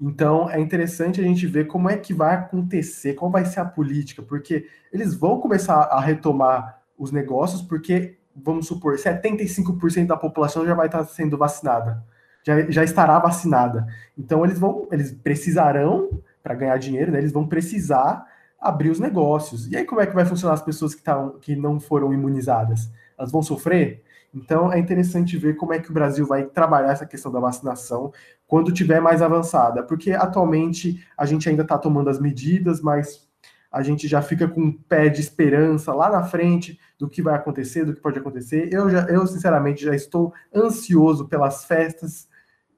[0.00, 3.64] Então, é interessante a gente ver como é que vai acontecer, qual vai ser a
[3.64, 10.64] política, porque eles vão começar a retomar os negócios, porque vamos supor, 75% da população
[10.64, 12.02] já vai estar sendo vacinada,
[12.44, 13.86] já, já estará vacinada.
[14.16, 18.26] Então eles vão, eles precisarão, para ganhar dinheiro, né, eles vão precisar
[18.60, 19.70] abrir os negócios.
[19.70, 22.90] E aí como é que vai funcionar as pessoas que, tavam, que não foram imunizadas?
[23.18, 24.02] Elas vão sofrer?
[24.34, 28.12] Então é interessante ver como é que o Brasil vai trabalhar essa questão da vacinação
[28.46, 33.28] quando tiver mais avançada, porque atualmente a gente ainda está tomando as medidas, mas
[33.70, 37.34] a gente já fica com um pé de esperança lá na frente do que vai
[37.34, 38.68] acontecer, do que pode acontecer.
[38.72, 42.28] Eu, já, eu sinceramente, já estou ansioso pelas festas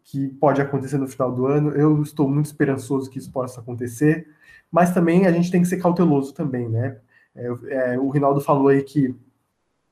[0.05, 1.71] que pode acontecer no final do ano.
[1.71, 4.29] Eu estou muito esperançoso que isso possa acontecer,
[4.71, 6.99] mas também a gente tem que ser cauteloso também, né?
[7.35, 7.47] É,
[7.95, 9.15] é, o Rinaldo falou aí que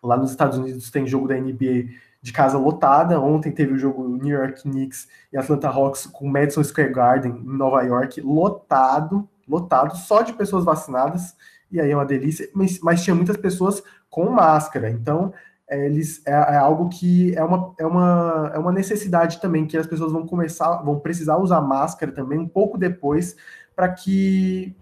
[0.03, 1.89] lá nos Estados Unidos tem jogo da NBA
[2.21, 3.19] de casa lotada.
[3.19, 7.57] Ontem teve o jogo New York Knicks e Atlanta Hawks com Madison Square Garden em
[7.57, 11.35] Nova York lotado lotado só de pessoas vacinadas,
[11.71, 15.33] e aí é uma delícia, mas, mas tinha muitas pessoas com máscara, então
[15.69, 19.77] é, eles é, é, algo que é uma, é, uma, é uma necessidade também, que
[19.77, 23.37] as pessoas vão começar, vão precisar usar máscara também um pouco depois,
[23.75, 24.77] para que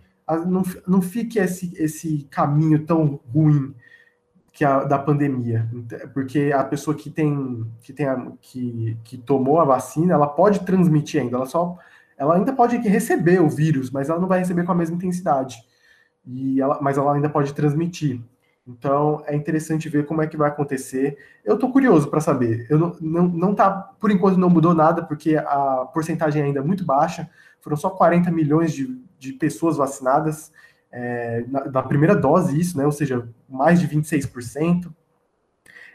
[0.46, 3.74] não, não fique esse, esse caminho tão ruim
[4.52, 5.68] que a, da pandemia,
[6.12, 10.64] porque a pessoa que tem que tem a, que, que tomou a vacina, ela pode
[10.64, 11.76] transmitir ainda, ela só
[12.18, 15.56] ela ainda pode receber o vírus, mas ela não vai receber com a mesma intensidade.
[16.26, 18.20] E ela, mas ela ainda pode transmitir.
[18.66, 21.16] Então é interessante ver como é que vai acontecer.
[21.42, 22.66] Eu estou curioso para saber.
[22.68, 26.62] Eu não, não, não tá, por enquanto não mudou nada, porque a porcentagem ainda é
[26.62, 27.30] muito baixa.
[27.60, 30.52] Foram só 40 milhões de, de pessoas vacinadas
[30.92, 32.84] é, na, na, primeira dose, isso, né?
[32.84, 34.92] Ou seja, mais de 26%.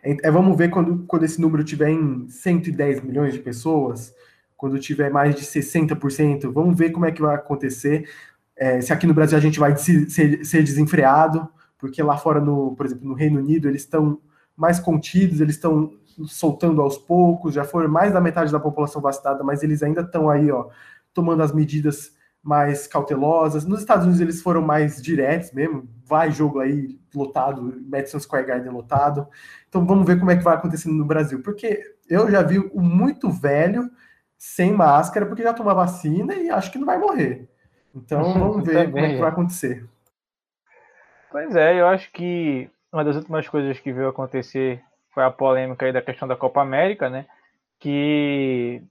[0.02, 4.16] É, é, vamos ver quando, quando esse número tiver em 110 milhões de pessoas,
[4.64, 8.10] quando tiver mais de 60%, vamos ver como é que vai acontecer.
[8.56, 12.74] É, se aqui no Brasil a gente vai ser, ser desenfreado, porque lá fora, no,
[12.74, 14.22] por exemplo, no Reino Unido, eles estão
[14.56, 15.92] mais contidos, eles estão
[16.28, 20.30] soltando aos poucos, já foram mais da metade da população vacinada, mas eles ainda estão
[20.30, 20.70] aí, ó,
[21.14, 23.66] tomando as medidas mais cautelosas.
[23.66, 28.72] Nos Estados Unidos eles foram mais diretos mesmo, vai jogo aí lotado, Madison Square Garden
[28.72, 29.28] lotado.
[29.68, 32.80] Então vamos ver como é que vai acontecendo no Brasil, porque eu já vi o
[32.80, 33.92] muito velho
[34.44, 37.48] sem máscara, porque já tomou vacina e acho que não vai morrer.
[37.96, 39.88] Então vamos ver como é que vai acontecer.
[41.32, 44.84] Pois é, eu acho que uma das últimas coisas que veio acontecer
[45.14, 47.26] foi a polêmica aí da questão da Copa América, né?
[47.80, 48.84] Que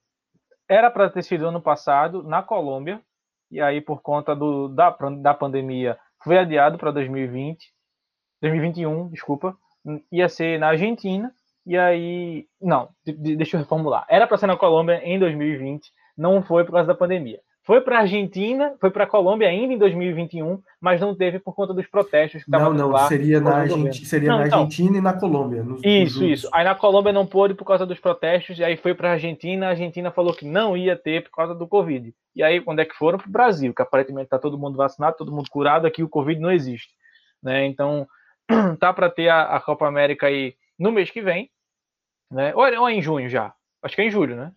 [0.67, 3.03] era para ter sido ano passado na Colômbia,
[3.51, 7.71] e aí por conta do, da, da pandemia foi adiado para 2020,
[8.41, 9.55] 2021, desculpa,
[10.11, 11.31] ia ser na Argentina,
[11.67, 14.05] e aí, não, deixa eu reformular.
[14.09, 17.41] Era para ser na Colômbia em 2020, não foi por causa da pandemia.
[17.65, 21.55] Foi para a Argentina, foi para a Colômbia ainda em 2021, mas não teve por
[21.55, 24.63] conta dos protestos que estavam Não, não, lá, seria, na, Argenti seria não, na então,
[24.63, 25.63] Argentina e na Colômbia.
[25.63, 26.49] Nos, isso, nos isso.
[26.53, 29.67] Aí na Colômbia não pôde por causa dos protestos, e aí foi para a Argentina,
[29.67, 32.13] a Argentina falou que não ia ter por causa do Covid.
[32.35, 33.19] E aí, quando é que foram?
[33.19, 36.41] Para o Brasil, que aparentemente está todo mundo vacinado, todo mundo curado, aqui o Covid
[36.41, 36.89] não existe.
[37.41, 37.67] Né?
[37.67, 38.09] Então,
[38.81, 41.49] tá para ter a, a, Copa América aí no mês que vem,
[42.29, 42.53] né?
[42.57, 43.55] Ou, ou é em junho já?
[43.81, 44.53] Acho que é em julho, né?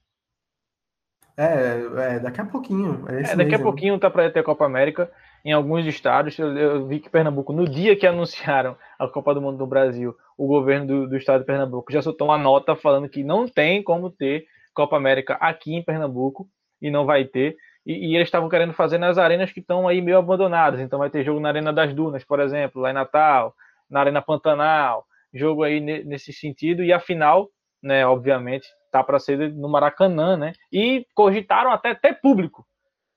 [1.38, 3.06] É, é daqui a pouquinho.
[3.08, 5.12] É, é daqui a pouquinho tá para ter a Copa América
[5.44, 6.38] em alguns estados.
[6.40, 10.16] Eu, eu, vi que Pernambuco, no dia que anunciaram a Copa do Mundo no Brasil,
[10.36, 13.84] o governo do, do estado de Pernambuco já soltou uma nota falando que não tem
[13.84, 16.48] como ter Copa América aqui em Pernambuco
[16.82, 17.56] e não vai ter.
[17.86, 20.80] E, e eles estavam querendo fazer nas arenas que estão aí meio abandonadas.
[20.80, 23.54] Então vai ter jogo na Arena das Dunas, por exemplo, lá em Natal,
[23.90, 25.06] na Arena Pantanal,
[25.36, 26.84] jogo aí nesse sentido.
[26.84, 27.50] E a final,
[27.84, 30.54] né, obviamente, tá para ser no Maracanã, né?
[30.72, 32.66] E cogitaram até ter público.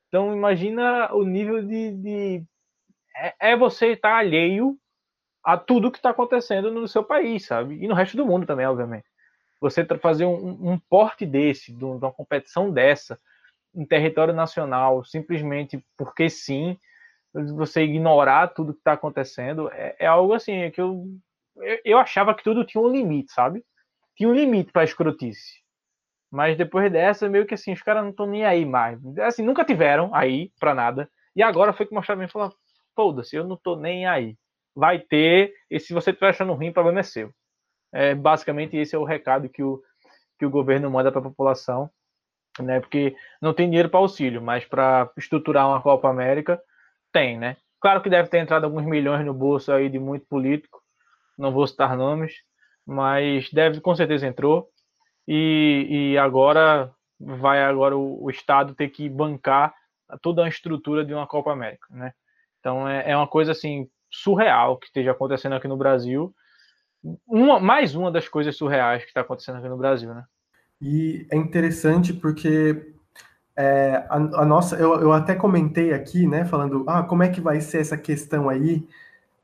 [0.09, 2.45] Então imagina o nível de, de...
[3.17, 4.77] É, é, você estar tá alheio
[5.45, 7.83] a tudo que está acontecendo no seu país, sabe?
[7.83, 9.07] E no resto do mundo também, obviamente.
[9.61, 13.19] Você fazer um, um porte desse, de uma competição dessa,
[13.75, 16.79] em território nacional, simplesmente porque sim,
[17.33, 21.05] você ignorar tudo que está acontecendo, é, é, algo assim que eu,
[21.85, 23.65] eu, achava que tudo tinha um limite, sabe?
[24.17, 25.63] Tinha um limite para escrotice.
[26.31, 29.01] Mas depois dessa, meio que assim, os caras não estão nem aí mais.
[29.19, 31.11] Assim, nunca tiveram aí pra nada.
[31.35, 32.53] E agora foi que mostraram e falou:
[32.95, 34.37] foda-se, eu não tô nem aí.
[34.75, 37.33] Vai ter, e se você estiver achando ruim, o problema é seu.
[37.93, 39.83] É, basicamente, esse é o recado que o,
[40.39, 41.91] que o governo manda para a população,
[42.61, 42.81] né?
[42.81, 46.61] Porque não tem dinheiro para auxílio, mas para estruturar uma Copa América,
[47.13, 47.57] tem, né?
[47.81, 50.83] Claro que deve ter entrado alguns milhões no bolso aí de muito político,
[51.39, 52.35] não vou citar nomes,
[52.85, 54.69] mas deve, com certeza entrou
[55.27, 59.75] e, e agora vai agora o, o, Estado ter que bancar
[60.23, 62.13] toda a estrutura de uma Copa América, né?
[62.59, 66.35] Então é, é uma coisa assim surreal que esteja acontecendo aqui no Brasil.
[67.27, 70.25] Uma, mais uma das coisas surreais que está acontecendo aqui no Brasil, né?
[70.81, 72.95] E é interessante porque
[73.57, 77.41] é, a, a, nossa, eu, eu até comentei aqui, né, falando, ah, como é que
[77.41, 78.87] vai ser essa questão aí,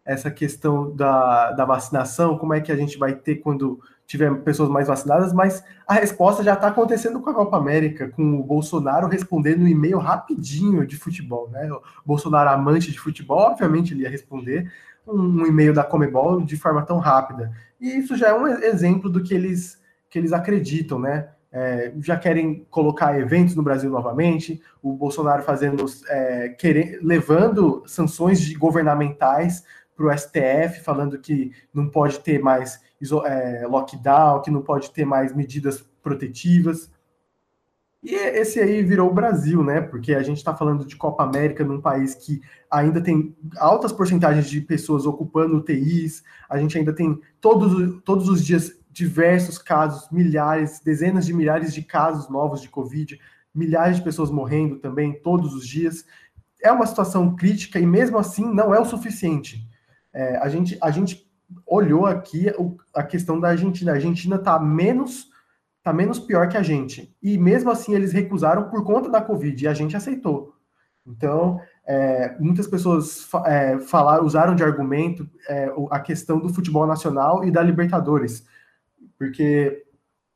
[0.04, 4.68] essa questão da, da vacinação, como é que a gente vai ter quando tiver pessoas
[4.68, 9.08] mais vacinadas, mas a resposta já está acontecendo com a Copa América, com o Bolsonaro
[9.08, 11.70] respondendo um e-mail rapidinho de futebol, né?
[11.72, 14.70] O Bolsonaro amante de futebol, obviamente ele ia responder
[15.06, 17.50] um, e-mail da Comebol de forma tão rápida.
[17.80, 21.30] E isso já é um exemplo do que eles que eles acreditam, né?
[21.50, 28.52] É, já querem colocar eventos no Brasil novamente, o Bolsonaro fazendo, é, querer, levando sanções
[28.54, 29.64] governamentais
[29.96, 32.80] para o STF, falando que não pode ter mais
[33.26, 36.90] é, lockdown, que não pode ter mais medidas protetivas.
[38.02, 39.80] E esse aí virou o Brasil, né?
[39.80, 44.50] Porque a gente está falando de Copa América num país que ainda tem altas porcentagens
[44.50, 50.80] de pessoas ocupando UTIs, a gente ainda tem todos, todos os dias diversos casos, milhares,
[50.84, 53.18] dezenas de milhares de casos novos de Covid,
[53.54, 56.04] milhares de pessoas morrendo também todos os dias.
[56.62, 59.66] É uma situação crítica e mesmo assim não é o suficiente.
[60.14, 61.28] É, a, gente, a gente
[61.66, 62.46] olhou aqui
[62.94, 63.92] a questão da Argentina.
[63.92, 65.34] A Argentina está menos
[65.84, 67.14] tá menos pior que a gente.
[67.22, 70.54] E mesmo assim eles recusaram por conta da Covid e a gente aceitou.
[71.06, 73.76] Então, é, muitas pessoas é,
[74.22, 78.46] usaram de argumento é, a questão do futebol nacional e da Libertadores,
[79.18, 79.84] porque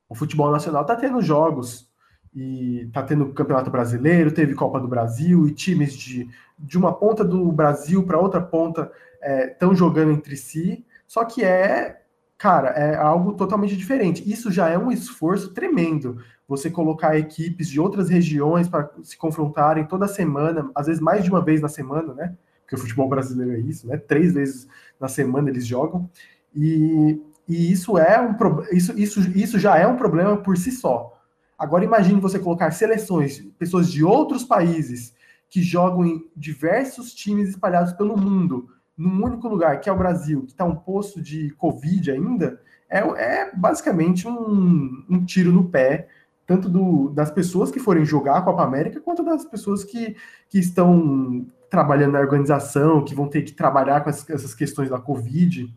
[0.06, 1.90] o futebol nacional está tendo jogos
[2.34, 7.24] e está tendo Campeonato Brasileiro, teve Copa do Brasil e times de, de uma ponta
[7.24, 12.02] do Brasil para outra ponta estão é, jogando entre si só que é,
[12.36, 14.30] cara, é algo totalmente diferente.
[14.30, 16.18] Isso já é um esforço tremendo.
[16.46, 21.30] Você colocar equipes de outras regiões para se confrontarem toda semana, às vezes mais de
[21.30, 22.36] uma vez na semana, né?
[22.60, 23.96] Porque o futebol brasileiro é isso, né?
[23.96, 24.68] Três vezes
[25.00, 26.08] na semana eles jogam.
[26.54, 28.36] E, e isso é um
[28.70, 31.18] isso, isso, isso já é um problema por si só.
[31.58, 35.14] Agora imagine você colocar seleções, pessoas de outros países
[35.48, 38.68] que jogam em diversos times espalhados pelo mundo
[38.98, 42.98] num único lugar, que é o Brasil, que está um poço de Covid ainda, é,
[42.98, 46.08] é basicamente um, um, tiro no pé,
[46.44, 50.16] tanto do, das pessoas que forem jogar a Copa América, quanto das pessoas que,
[50.48, 54.98] que estão trabalhando na organização, que vão ter que trabalhar com essas, essas questões da
[54.98, 55.72] Covid.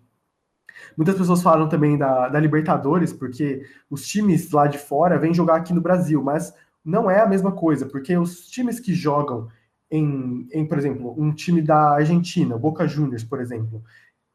[0.98, 5.58] Muitas pessoas falam também da, da Libertadores, porque os times lá de fora vêm jogar
[5.58, 6.54] aqui no Brasil, mas
[6.84, 9.48] não é a mesma coisa, porque os times que jogam
[9.92, 13.84] em, em por exemplo, um time da Argentina, Boca Juniors, por exemplo,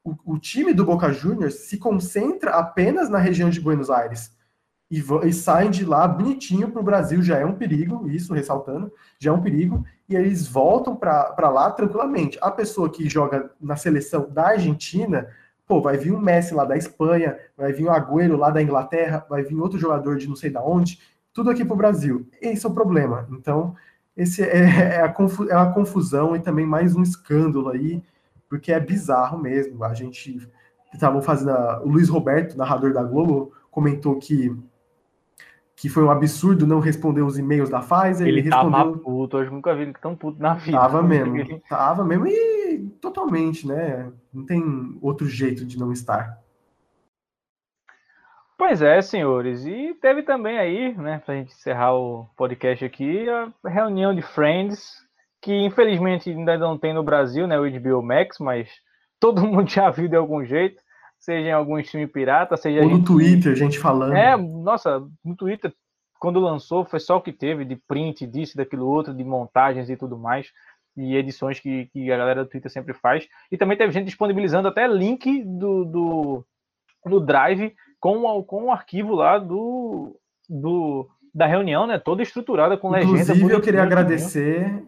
[0.04, 4.36] o, o time do Boca Juniors se concentra apenas na região de Buenos Aires
[4.90, 8.92] e, e saem de lá bonitinho para o Brasil, já é um perigo, isso ressaltando,
[9.18, 12.38] já é um perigo, e eles voltam para lá tranquilamente.
[12.40, 15.26] A pessoa que joga na seleção da Argentina,
[15.66, 19.26] pô, vai vir um Messi lá da Espanha, vai vir um Agüero lá da Inglaterra,
[19.28, 21.00] vai vir outro jogador de não sei da onde,
[21.32, 22.28] tudo aqui para o Brasil.
[22.40, 23.26] Esse é o problema.
[23.32, 23.74] Então,
[24.16, 25.14] esse é, é, a
[25.50, 28.02] é uma confusão e também mais um escândalo aí,
[28.48, 29.84] porque é bizarro mesmo.
[29.84, 30.48] A gente
[30.92, 31.50] estava fazendo.
[31.50, 34.56] A, o Luiz Roberto, narrador da Globo, comentou que
[35.78, 38.26] que foi um absurdo não responder os e-mails da Pfizer.
[38.26, 38.70] Ele, ele respondeu...
[38.72, 40.78] tava puto, eu nunca vi ele tão puto na vida.
[40.78, 44.10] Tava mesmo, tava mesmo e totalmente, né?
[44.32, 46.42] Não tem outro jeito de não estar.
[48.58, 49.64] Pois é, senhores.
[49.66, 54.92] E teve também aí, né, pra gente encerrar o podcast aqui, a reunião de Friends,
[55.42, 58.70] que infelizmente ainda não tem no Brasil, né, o HBO Max, mas
[59.20, 60.80] todo mundo já viu de algum jeito
[61.18, 62.80] seja em algum stream pirata, seja.
[62.80, 63.06] Ou no gente...
[63.06, 64.14] Twitter, gente falando.
[64.14, 65.72] É, nossa, no Twitter,
[66.18, 69.96] quando lançou, foi só o que teve de print, disso, daquilo outro, de montagens e
[69.96, 70.50] tudo mais,
[70.96, 73.26] e edições que, que a galera do Twitter sempre faz.
[73.50, 76.46] E também teve gente disponibilizando até link do, do,
[77.04, 77.74] do Drive
[78.06, 80.16] com, o, com o arquivo lá do,
[80.48, 81.98] do, da reunião, né?
[81.98, 83.20] Toda estruturada com legenda.
[83.20, 84.86] Inclusive, eu queria agradecer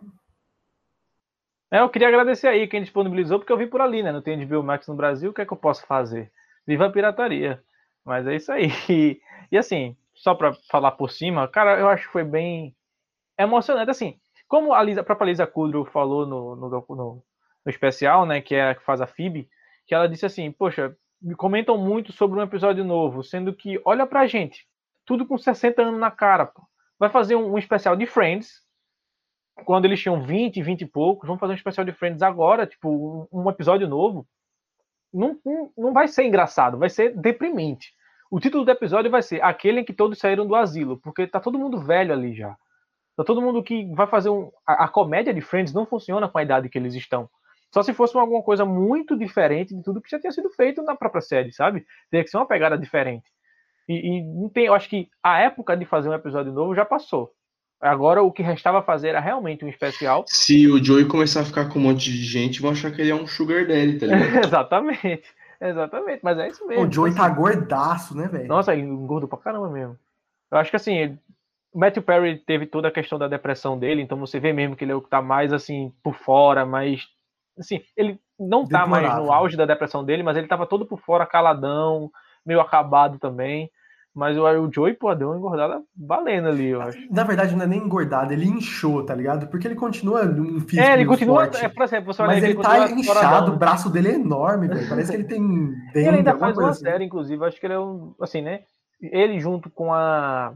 [1.71, 4.13] é, eu queria agradecer aí quem disponibilizou, porque eu vi por ali, né?
[4.13, 6.31] Não tem HBO Max no Brasil, o que é que eu posso fazer?
[6.65, 7.61] Viva a pirataria.
[8.05, 8.69] Mas é isso aí.
[8.89, 12.75] E, e assim, só para falar por cima, cara, eu acho que foi bem
[13.37, 13.91] emocionante.
[13.91, 14.17] Assim,
[14.47, 18.41] como a, Lisa, a própria Lisa Kudrow falou no, no, no, no especial, né?
[18.41, 19.49] Que é a que faz a FIB,
[19.87, 24.07] que ela disse assim: Poxa, me comentam muito sobre um episódio novo, sendo que, olha
[24.07, 24.67] pra gente,
[25.05, 26.63] tudo com 60 anos na cara, pô.
[26.99, 28.63] Vai fazer um, um especial de Friends,
[29.65, 33.29] quando eles tinham 20, 20 e poucos, vamos fazer um especial de Friends agora, tipo,
[33.33, 34.27] um, um episódio novo.
[35.13, 37.95] Não, não, não vai ser engraçado, vai ser deprimente.
[38.31, 41.41] O título do episódio vai ser aquele em que todos saíram do asilo, porque tá
[41.41, 42.57] todo mundo velho ali já.
[43.17, 44.51] Tá todo mundo que vai fazer um.
[44.67, 47.29] A, a comédia de Friends não funciona com a idade que eles estão.
[47.73, 50.97] Só se fosse alguma coisa muito diferente de tudo que já tinha sido feito na
[50.97, 51.85] própria série, sabe?
[52.11, 53.25] Teria que ser uma pegada diferente.
[53.89, 56.85] E, e não tem, eu acho que a época de fazer um episódio novo já
[56.85, 57.33] passou.
[57.81, 60.25] Agora o que restava fazer era realmente um especial.
[60.29, 63.11] Se o Joey começar a ficar com um monte de gente, vão achar que ele
[63.11, 64.45] é um sugar daddy, tá ligado?
[64.45, 65.23] exatamente.
[65.61, 66.87] Exatamente, mas é isso mesmo.
[66.87, 68.47] O Joey tá gordaço, né, velho?
[68.47, 69.99] Nossa, ele engordou pra caramba mesmo.
[70.51, 71.19] Eu acho que assim,
[71.73, 74.85] o Matthew Perry teve toda a questão da depressão dele, então você vê mesmo que
[74.85, 77.09] ele é o que tá mais assim por fora, mas
[77.59, 81.01] assim, ele não tá mais no auge da depressão dele, mas ele tava todo por
[81.01, 82.11] fora, caladão,
[82.45, 83.71] meio acabado também.
[84.15, 86.99] Mas o, o Joey, pô, deu uma engordada valendo ali, eu acho.
[87.09, 89.47] Na verdade, não é nem engordada, ele inchou, tá ligado?
[89.47, 92.55] Porque ele continua um físico É, ele continua, forte, é, por exemplo, você Mas ele,
[92.55, 94.89] ele tá inchado, o braço dele é enorme, velho.
[94.89, 96.81] Parece que ele tem Ele ainda faz uma assim.
[96.81, 98.63] série, inclusive, acho que ele é um, assim, né?
[99.01, 100.53] Ele junto com a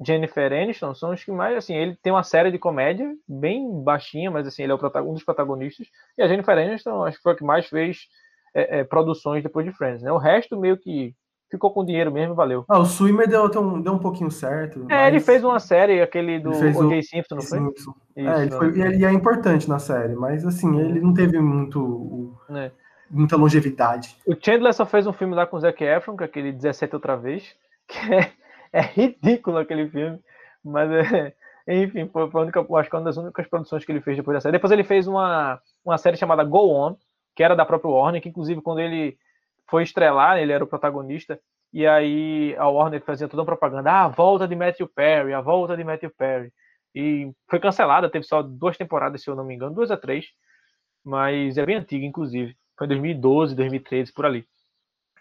[0.00, 4.30] Jennifer Aniston são os que mais, assim, ele tem uma série de comédia bem baixinha,
[4.30, 5.86] mas assim, ele é o um dos protagonistas.
[6.18, 8.06] E a Jennifer Aniston, acho que foi a que mais fez
[8.54, 10.12] é, é, produções depois de Friends, né?
[10.12, 11.14] O resto meio que
[11.50, 12.64] ficou com dinheiro mesmo, valeu.
[12.68, 14.80] Ah, o Swimmer deu, deu, um, deu um pouquinho certo.
[14.88, 15.08] É, mas...
[15.08, 17.02] ele fez uma série, aquele do O.J.
[17.02, 17.58] Simpson, não foi?
[17.58, 17.94] Simpson.
[18.16, 21.38] Isso, é, ele foi, e ele é importante na série, mas assim, ele não teve
[21.38, 22.34] muito.
[22.50, 22.70] É.
[23.08, 24.16] Muita longevidade.
[24.26, 26.92] O Chandler só fez um filme lá com o Zac Efron, que é aquele 17
[26.92, 27.54] outra vez,
[27.86, 28.32] que é,
[28.76, 30.20] é ridículo aquele filme,
[30.62, 31.34] mas é,
[31.66, 34.36] enfim, foi, foi única, acho que é uma das únicas produções que ele fez depois
[34.36, 34.52] da série.
[34.52, 36.96] Depois ele fez uma, uma série chamada Go On,
[37.34, 39.16] que era da própria Warner, que inclusive quando ele
[39.68, 41.40] foi estrelar, ele era o protagonista,
[41.72, 45.40] e aí a Warner fazia toda a propaganda, ah, a volta de Matthew Perry, a
[45.40, 46.52] volta de Matthew Perry.
[46.94, 50.26] E foi cancelada, teve só duas temporadas, se eu não me engano, duas a três,
[51.04, 52.56] mas é bem antiga, inclusive.
[52.78, 54.46] Foi em 2012, 2013, por ali.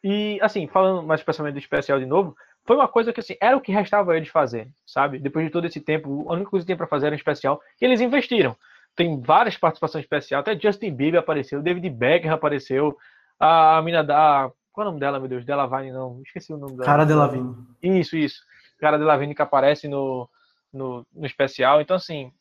[0.03, 2.36] E, assim, falando mais especialmente do especial de novo,
[2.66, 5.20] foi uma coisa que, assim, era o que restava eles fazer, sabe?
[5.20, 7.61] Depois de todo esse tempo, a única coisa que tinha para fazer era um especial,
[7.80, 8.55] e eles investiram.
[8.95, 12.97] Tem várias participações especiais, até Justin Bieber apareceu, David Beckham apareceu,
[13.39, 14.51] a mina da.
[14.72, 15.45] Qual é o nome dela, meu Deus?
[15.45, 16.22] Delavine, não.
[16.26, 16.86] Esqueci o nome dela.
[16.86, 17.55] Cara Delavine.
[17.82, 18.41] Isso, isso.
[18.80, 20.28] Cara Delavine que aparece no,
[20.74, 21.80] no, no especial.
[21.80, 22.32] Então, assim,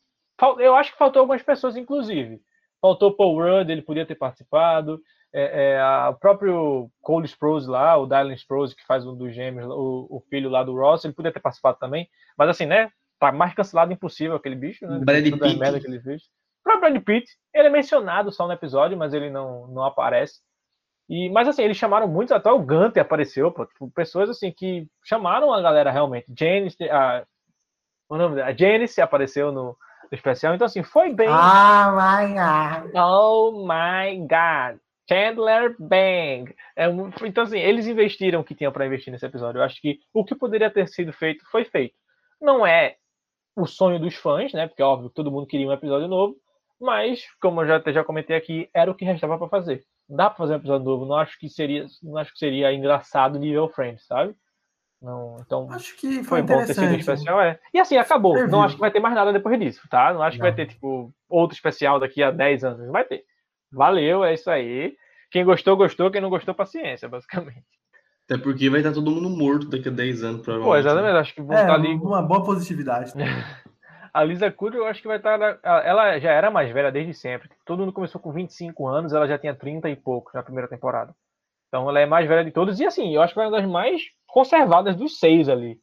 [0.59, 2.41] eu acho que faltou algumas pessoas, inclusive.
[2.81, 5.01] Faltou Paul Rudd, ele podia ter participado.
[5.37, 9.35] É, é, a, o próprio Cole Sprouse lá, o Dylan Sprouse, que faz um dos
[9.35, 12.07] gêmeos, o, o, filho lá do Ross, ele podia ter participado também.
[12.37, 12.89] Mas, assim, né?
[13.19, 14.99] Tá mais cancelado impossível aquele bicho, né?
[14.99, 15.57] Brad Pitt.
[15.57, 16.23] merda que ele fez.
[16.23, 20.39] O próprio Brad Pitt, ele é mencionado só no episódio, mas ele não, não aparece.
[21.09, 24.87] E, mas assim, eles chamaram muitos, até o Gunter apareceu, pô, tipo, pessoas assim que
[25.03, 26.33] chamaram a galera realmente.
[26.33, 27.25] Janice, a
[28.07, 29.77] o nome dela, a Janice apareceu no, no
[30.11, 31.27] especial, então assim, foi bem.
[31.29, 32.95] Ah, my God.
[32.95, 34.79] Oh my God.
[35.09, 36.53] Chandler Bang.
[36.75, 39.59] É, um- então, assim, eles investiram o que tinham para investir nesse episódio.
[39.59, 41.95] Eu acho que o que poderia ter sido feito foi feito.
[42.41, 42.95] Não é
[43.55, 44.67] o sonho dos fãs, né?
[44.67, 46.35] Porque, óbvio, todo mundo queria um episódio novo.
[46.79, 49.83] Mas, como eu já, já comentei aqui, era o que restava para fazer.
[50.09, 51.05] Não dá para fazer um episódio novo.
[51.05, 54.35] Não acho que seria, não acho que seria engraçado nível Friends, sabe?
[55.01, 57.59] Não, então, Acho que foi foi, bom ter sido especial, é.
[57.73, 58.33] E assim, acabou.
[58.33, 58.51] Serviu.
[58.51, 60.11] Não acho que vai ter mais nada depois disso, tá?
[60.13, 60.49] Não acho que Não.
[60.49, 62.85] vai ter, tipo, outro especial daqui a 10 anos.
[62.85, 63.23] Não vai ter.
[63.71, 64.95] Valeu, é isso aí.
[65.31, 66.09] Quem gostou, gostou.
[66.11, 67.63] Quem não gostou, paciência, basicamente.
[68.29, 70.79] Até porque vai estar todo mundo morto daqui a 10 anos, Pô, provavelmente.
[70.87, 71.17] exatamente.
[71.17, 71.93] Acho que vão É, estar ali.
[71.95, 73.13] uma boa positividade.
[74.13, 75.37] A Lisa Kudrow, eu acho que vai estar.
[75.83, 77.49] Ela já era mais velha desde sempre.
[77.65, 81.13] Todo mundo começou com 25 anos, ela já tinha 30 e poucos na primeira temporada.
[81.67, 82.79] Então ela é mais velha de todos.
[82.79, 85.77] E assim, eu acho que é uma das mais conservadas dos seis ali.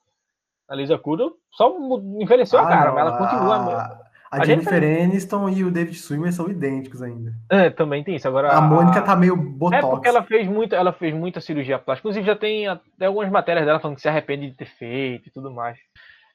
[0.67, 1.77] A Lisa Kudrow só
[2.19, 4.02] envelheceu a Ah, cara, não, mas ela continua.
[4.33, 7.33] A, a A Jennifer Aniston e o David Swimmer são idênticos ainda.
[7.51, 8.27] É, também tem isso.
[8.27, 9.85] Agora, A Mônica tá meio botox.
[9.85, 12.09] É porque ela fez muita, ela fez muita cirurgia plástica.
[12.09, 15.31] Inclusive já tem até algumas matérias dela falando que se arrepende de ter feito e
[15.31, 15.79] tudo mais.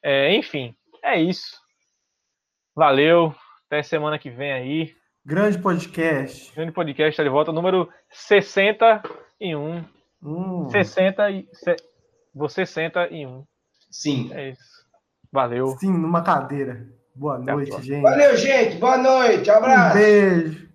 [0.02, 1.56] É, enfim, é isso.
[2.76, 3.34] Valeu.
[3.66, 4.94] Até semana que vem aí.
[5.26, 6.54] Grande podcast.
[6.54, 9.84] Grande podcast tá de volta, número 61.
[10.22, 11.48] Hum, 60 e.
[11.52, 11.76] se-
[12.34, 13.44] Você 61.
[13.90, 14.30] Sim.
[14.32, 14.78] É isso.
[15.32, 15.66] Valeu.
[15.78, 16.86] sim, numa cadeira.
[17.18, 18.00] Boa noite, gente.
[18.00, 18.76] Valeu, gente.
[18.76, 19.50] Boa noite.
[19.50, 19.96] Um abraço.
[19.96, 20.68] Um beijo.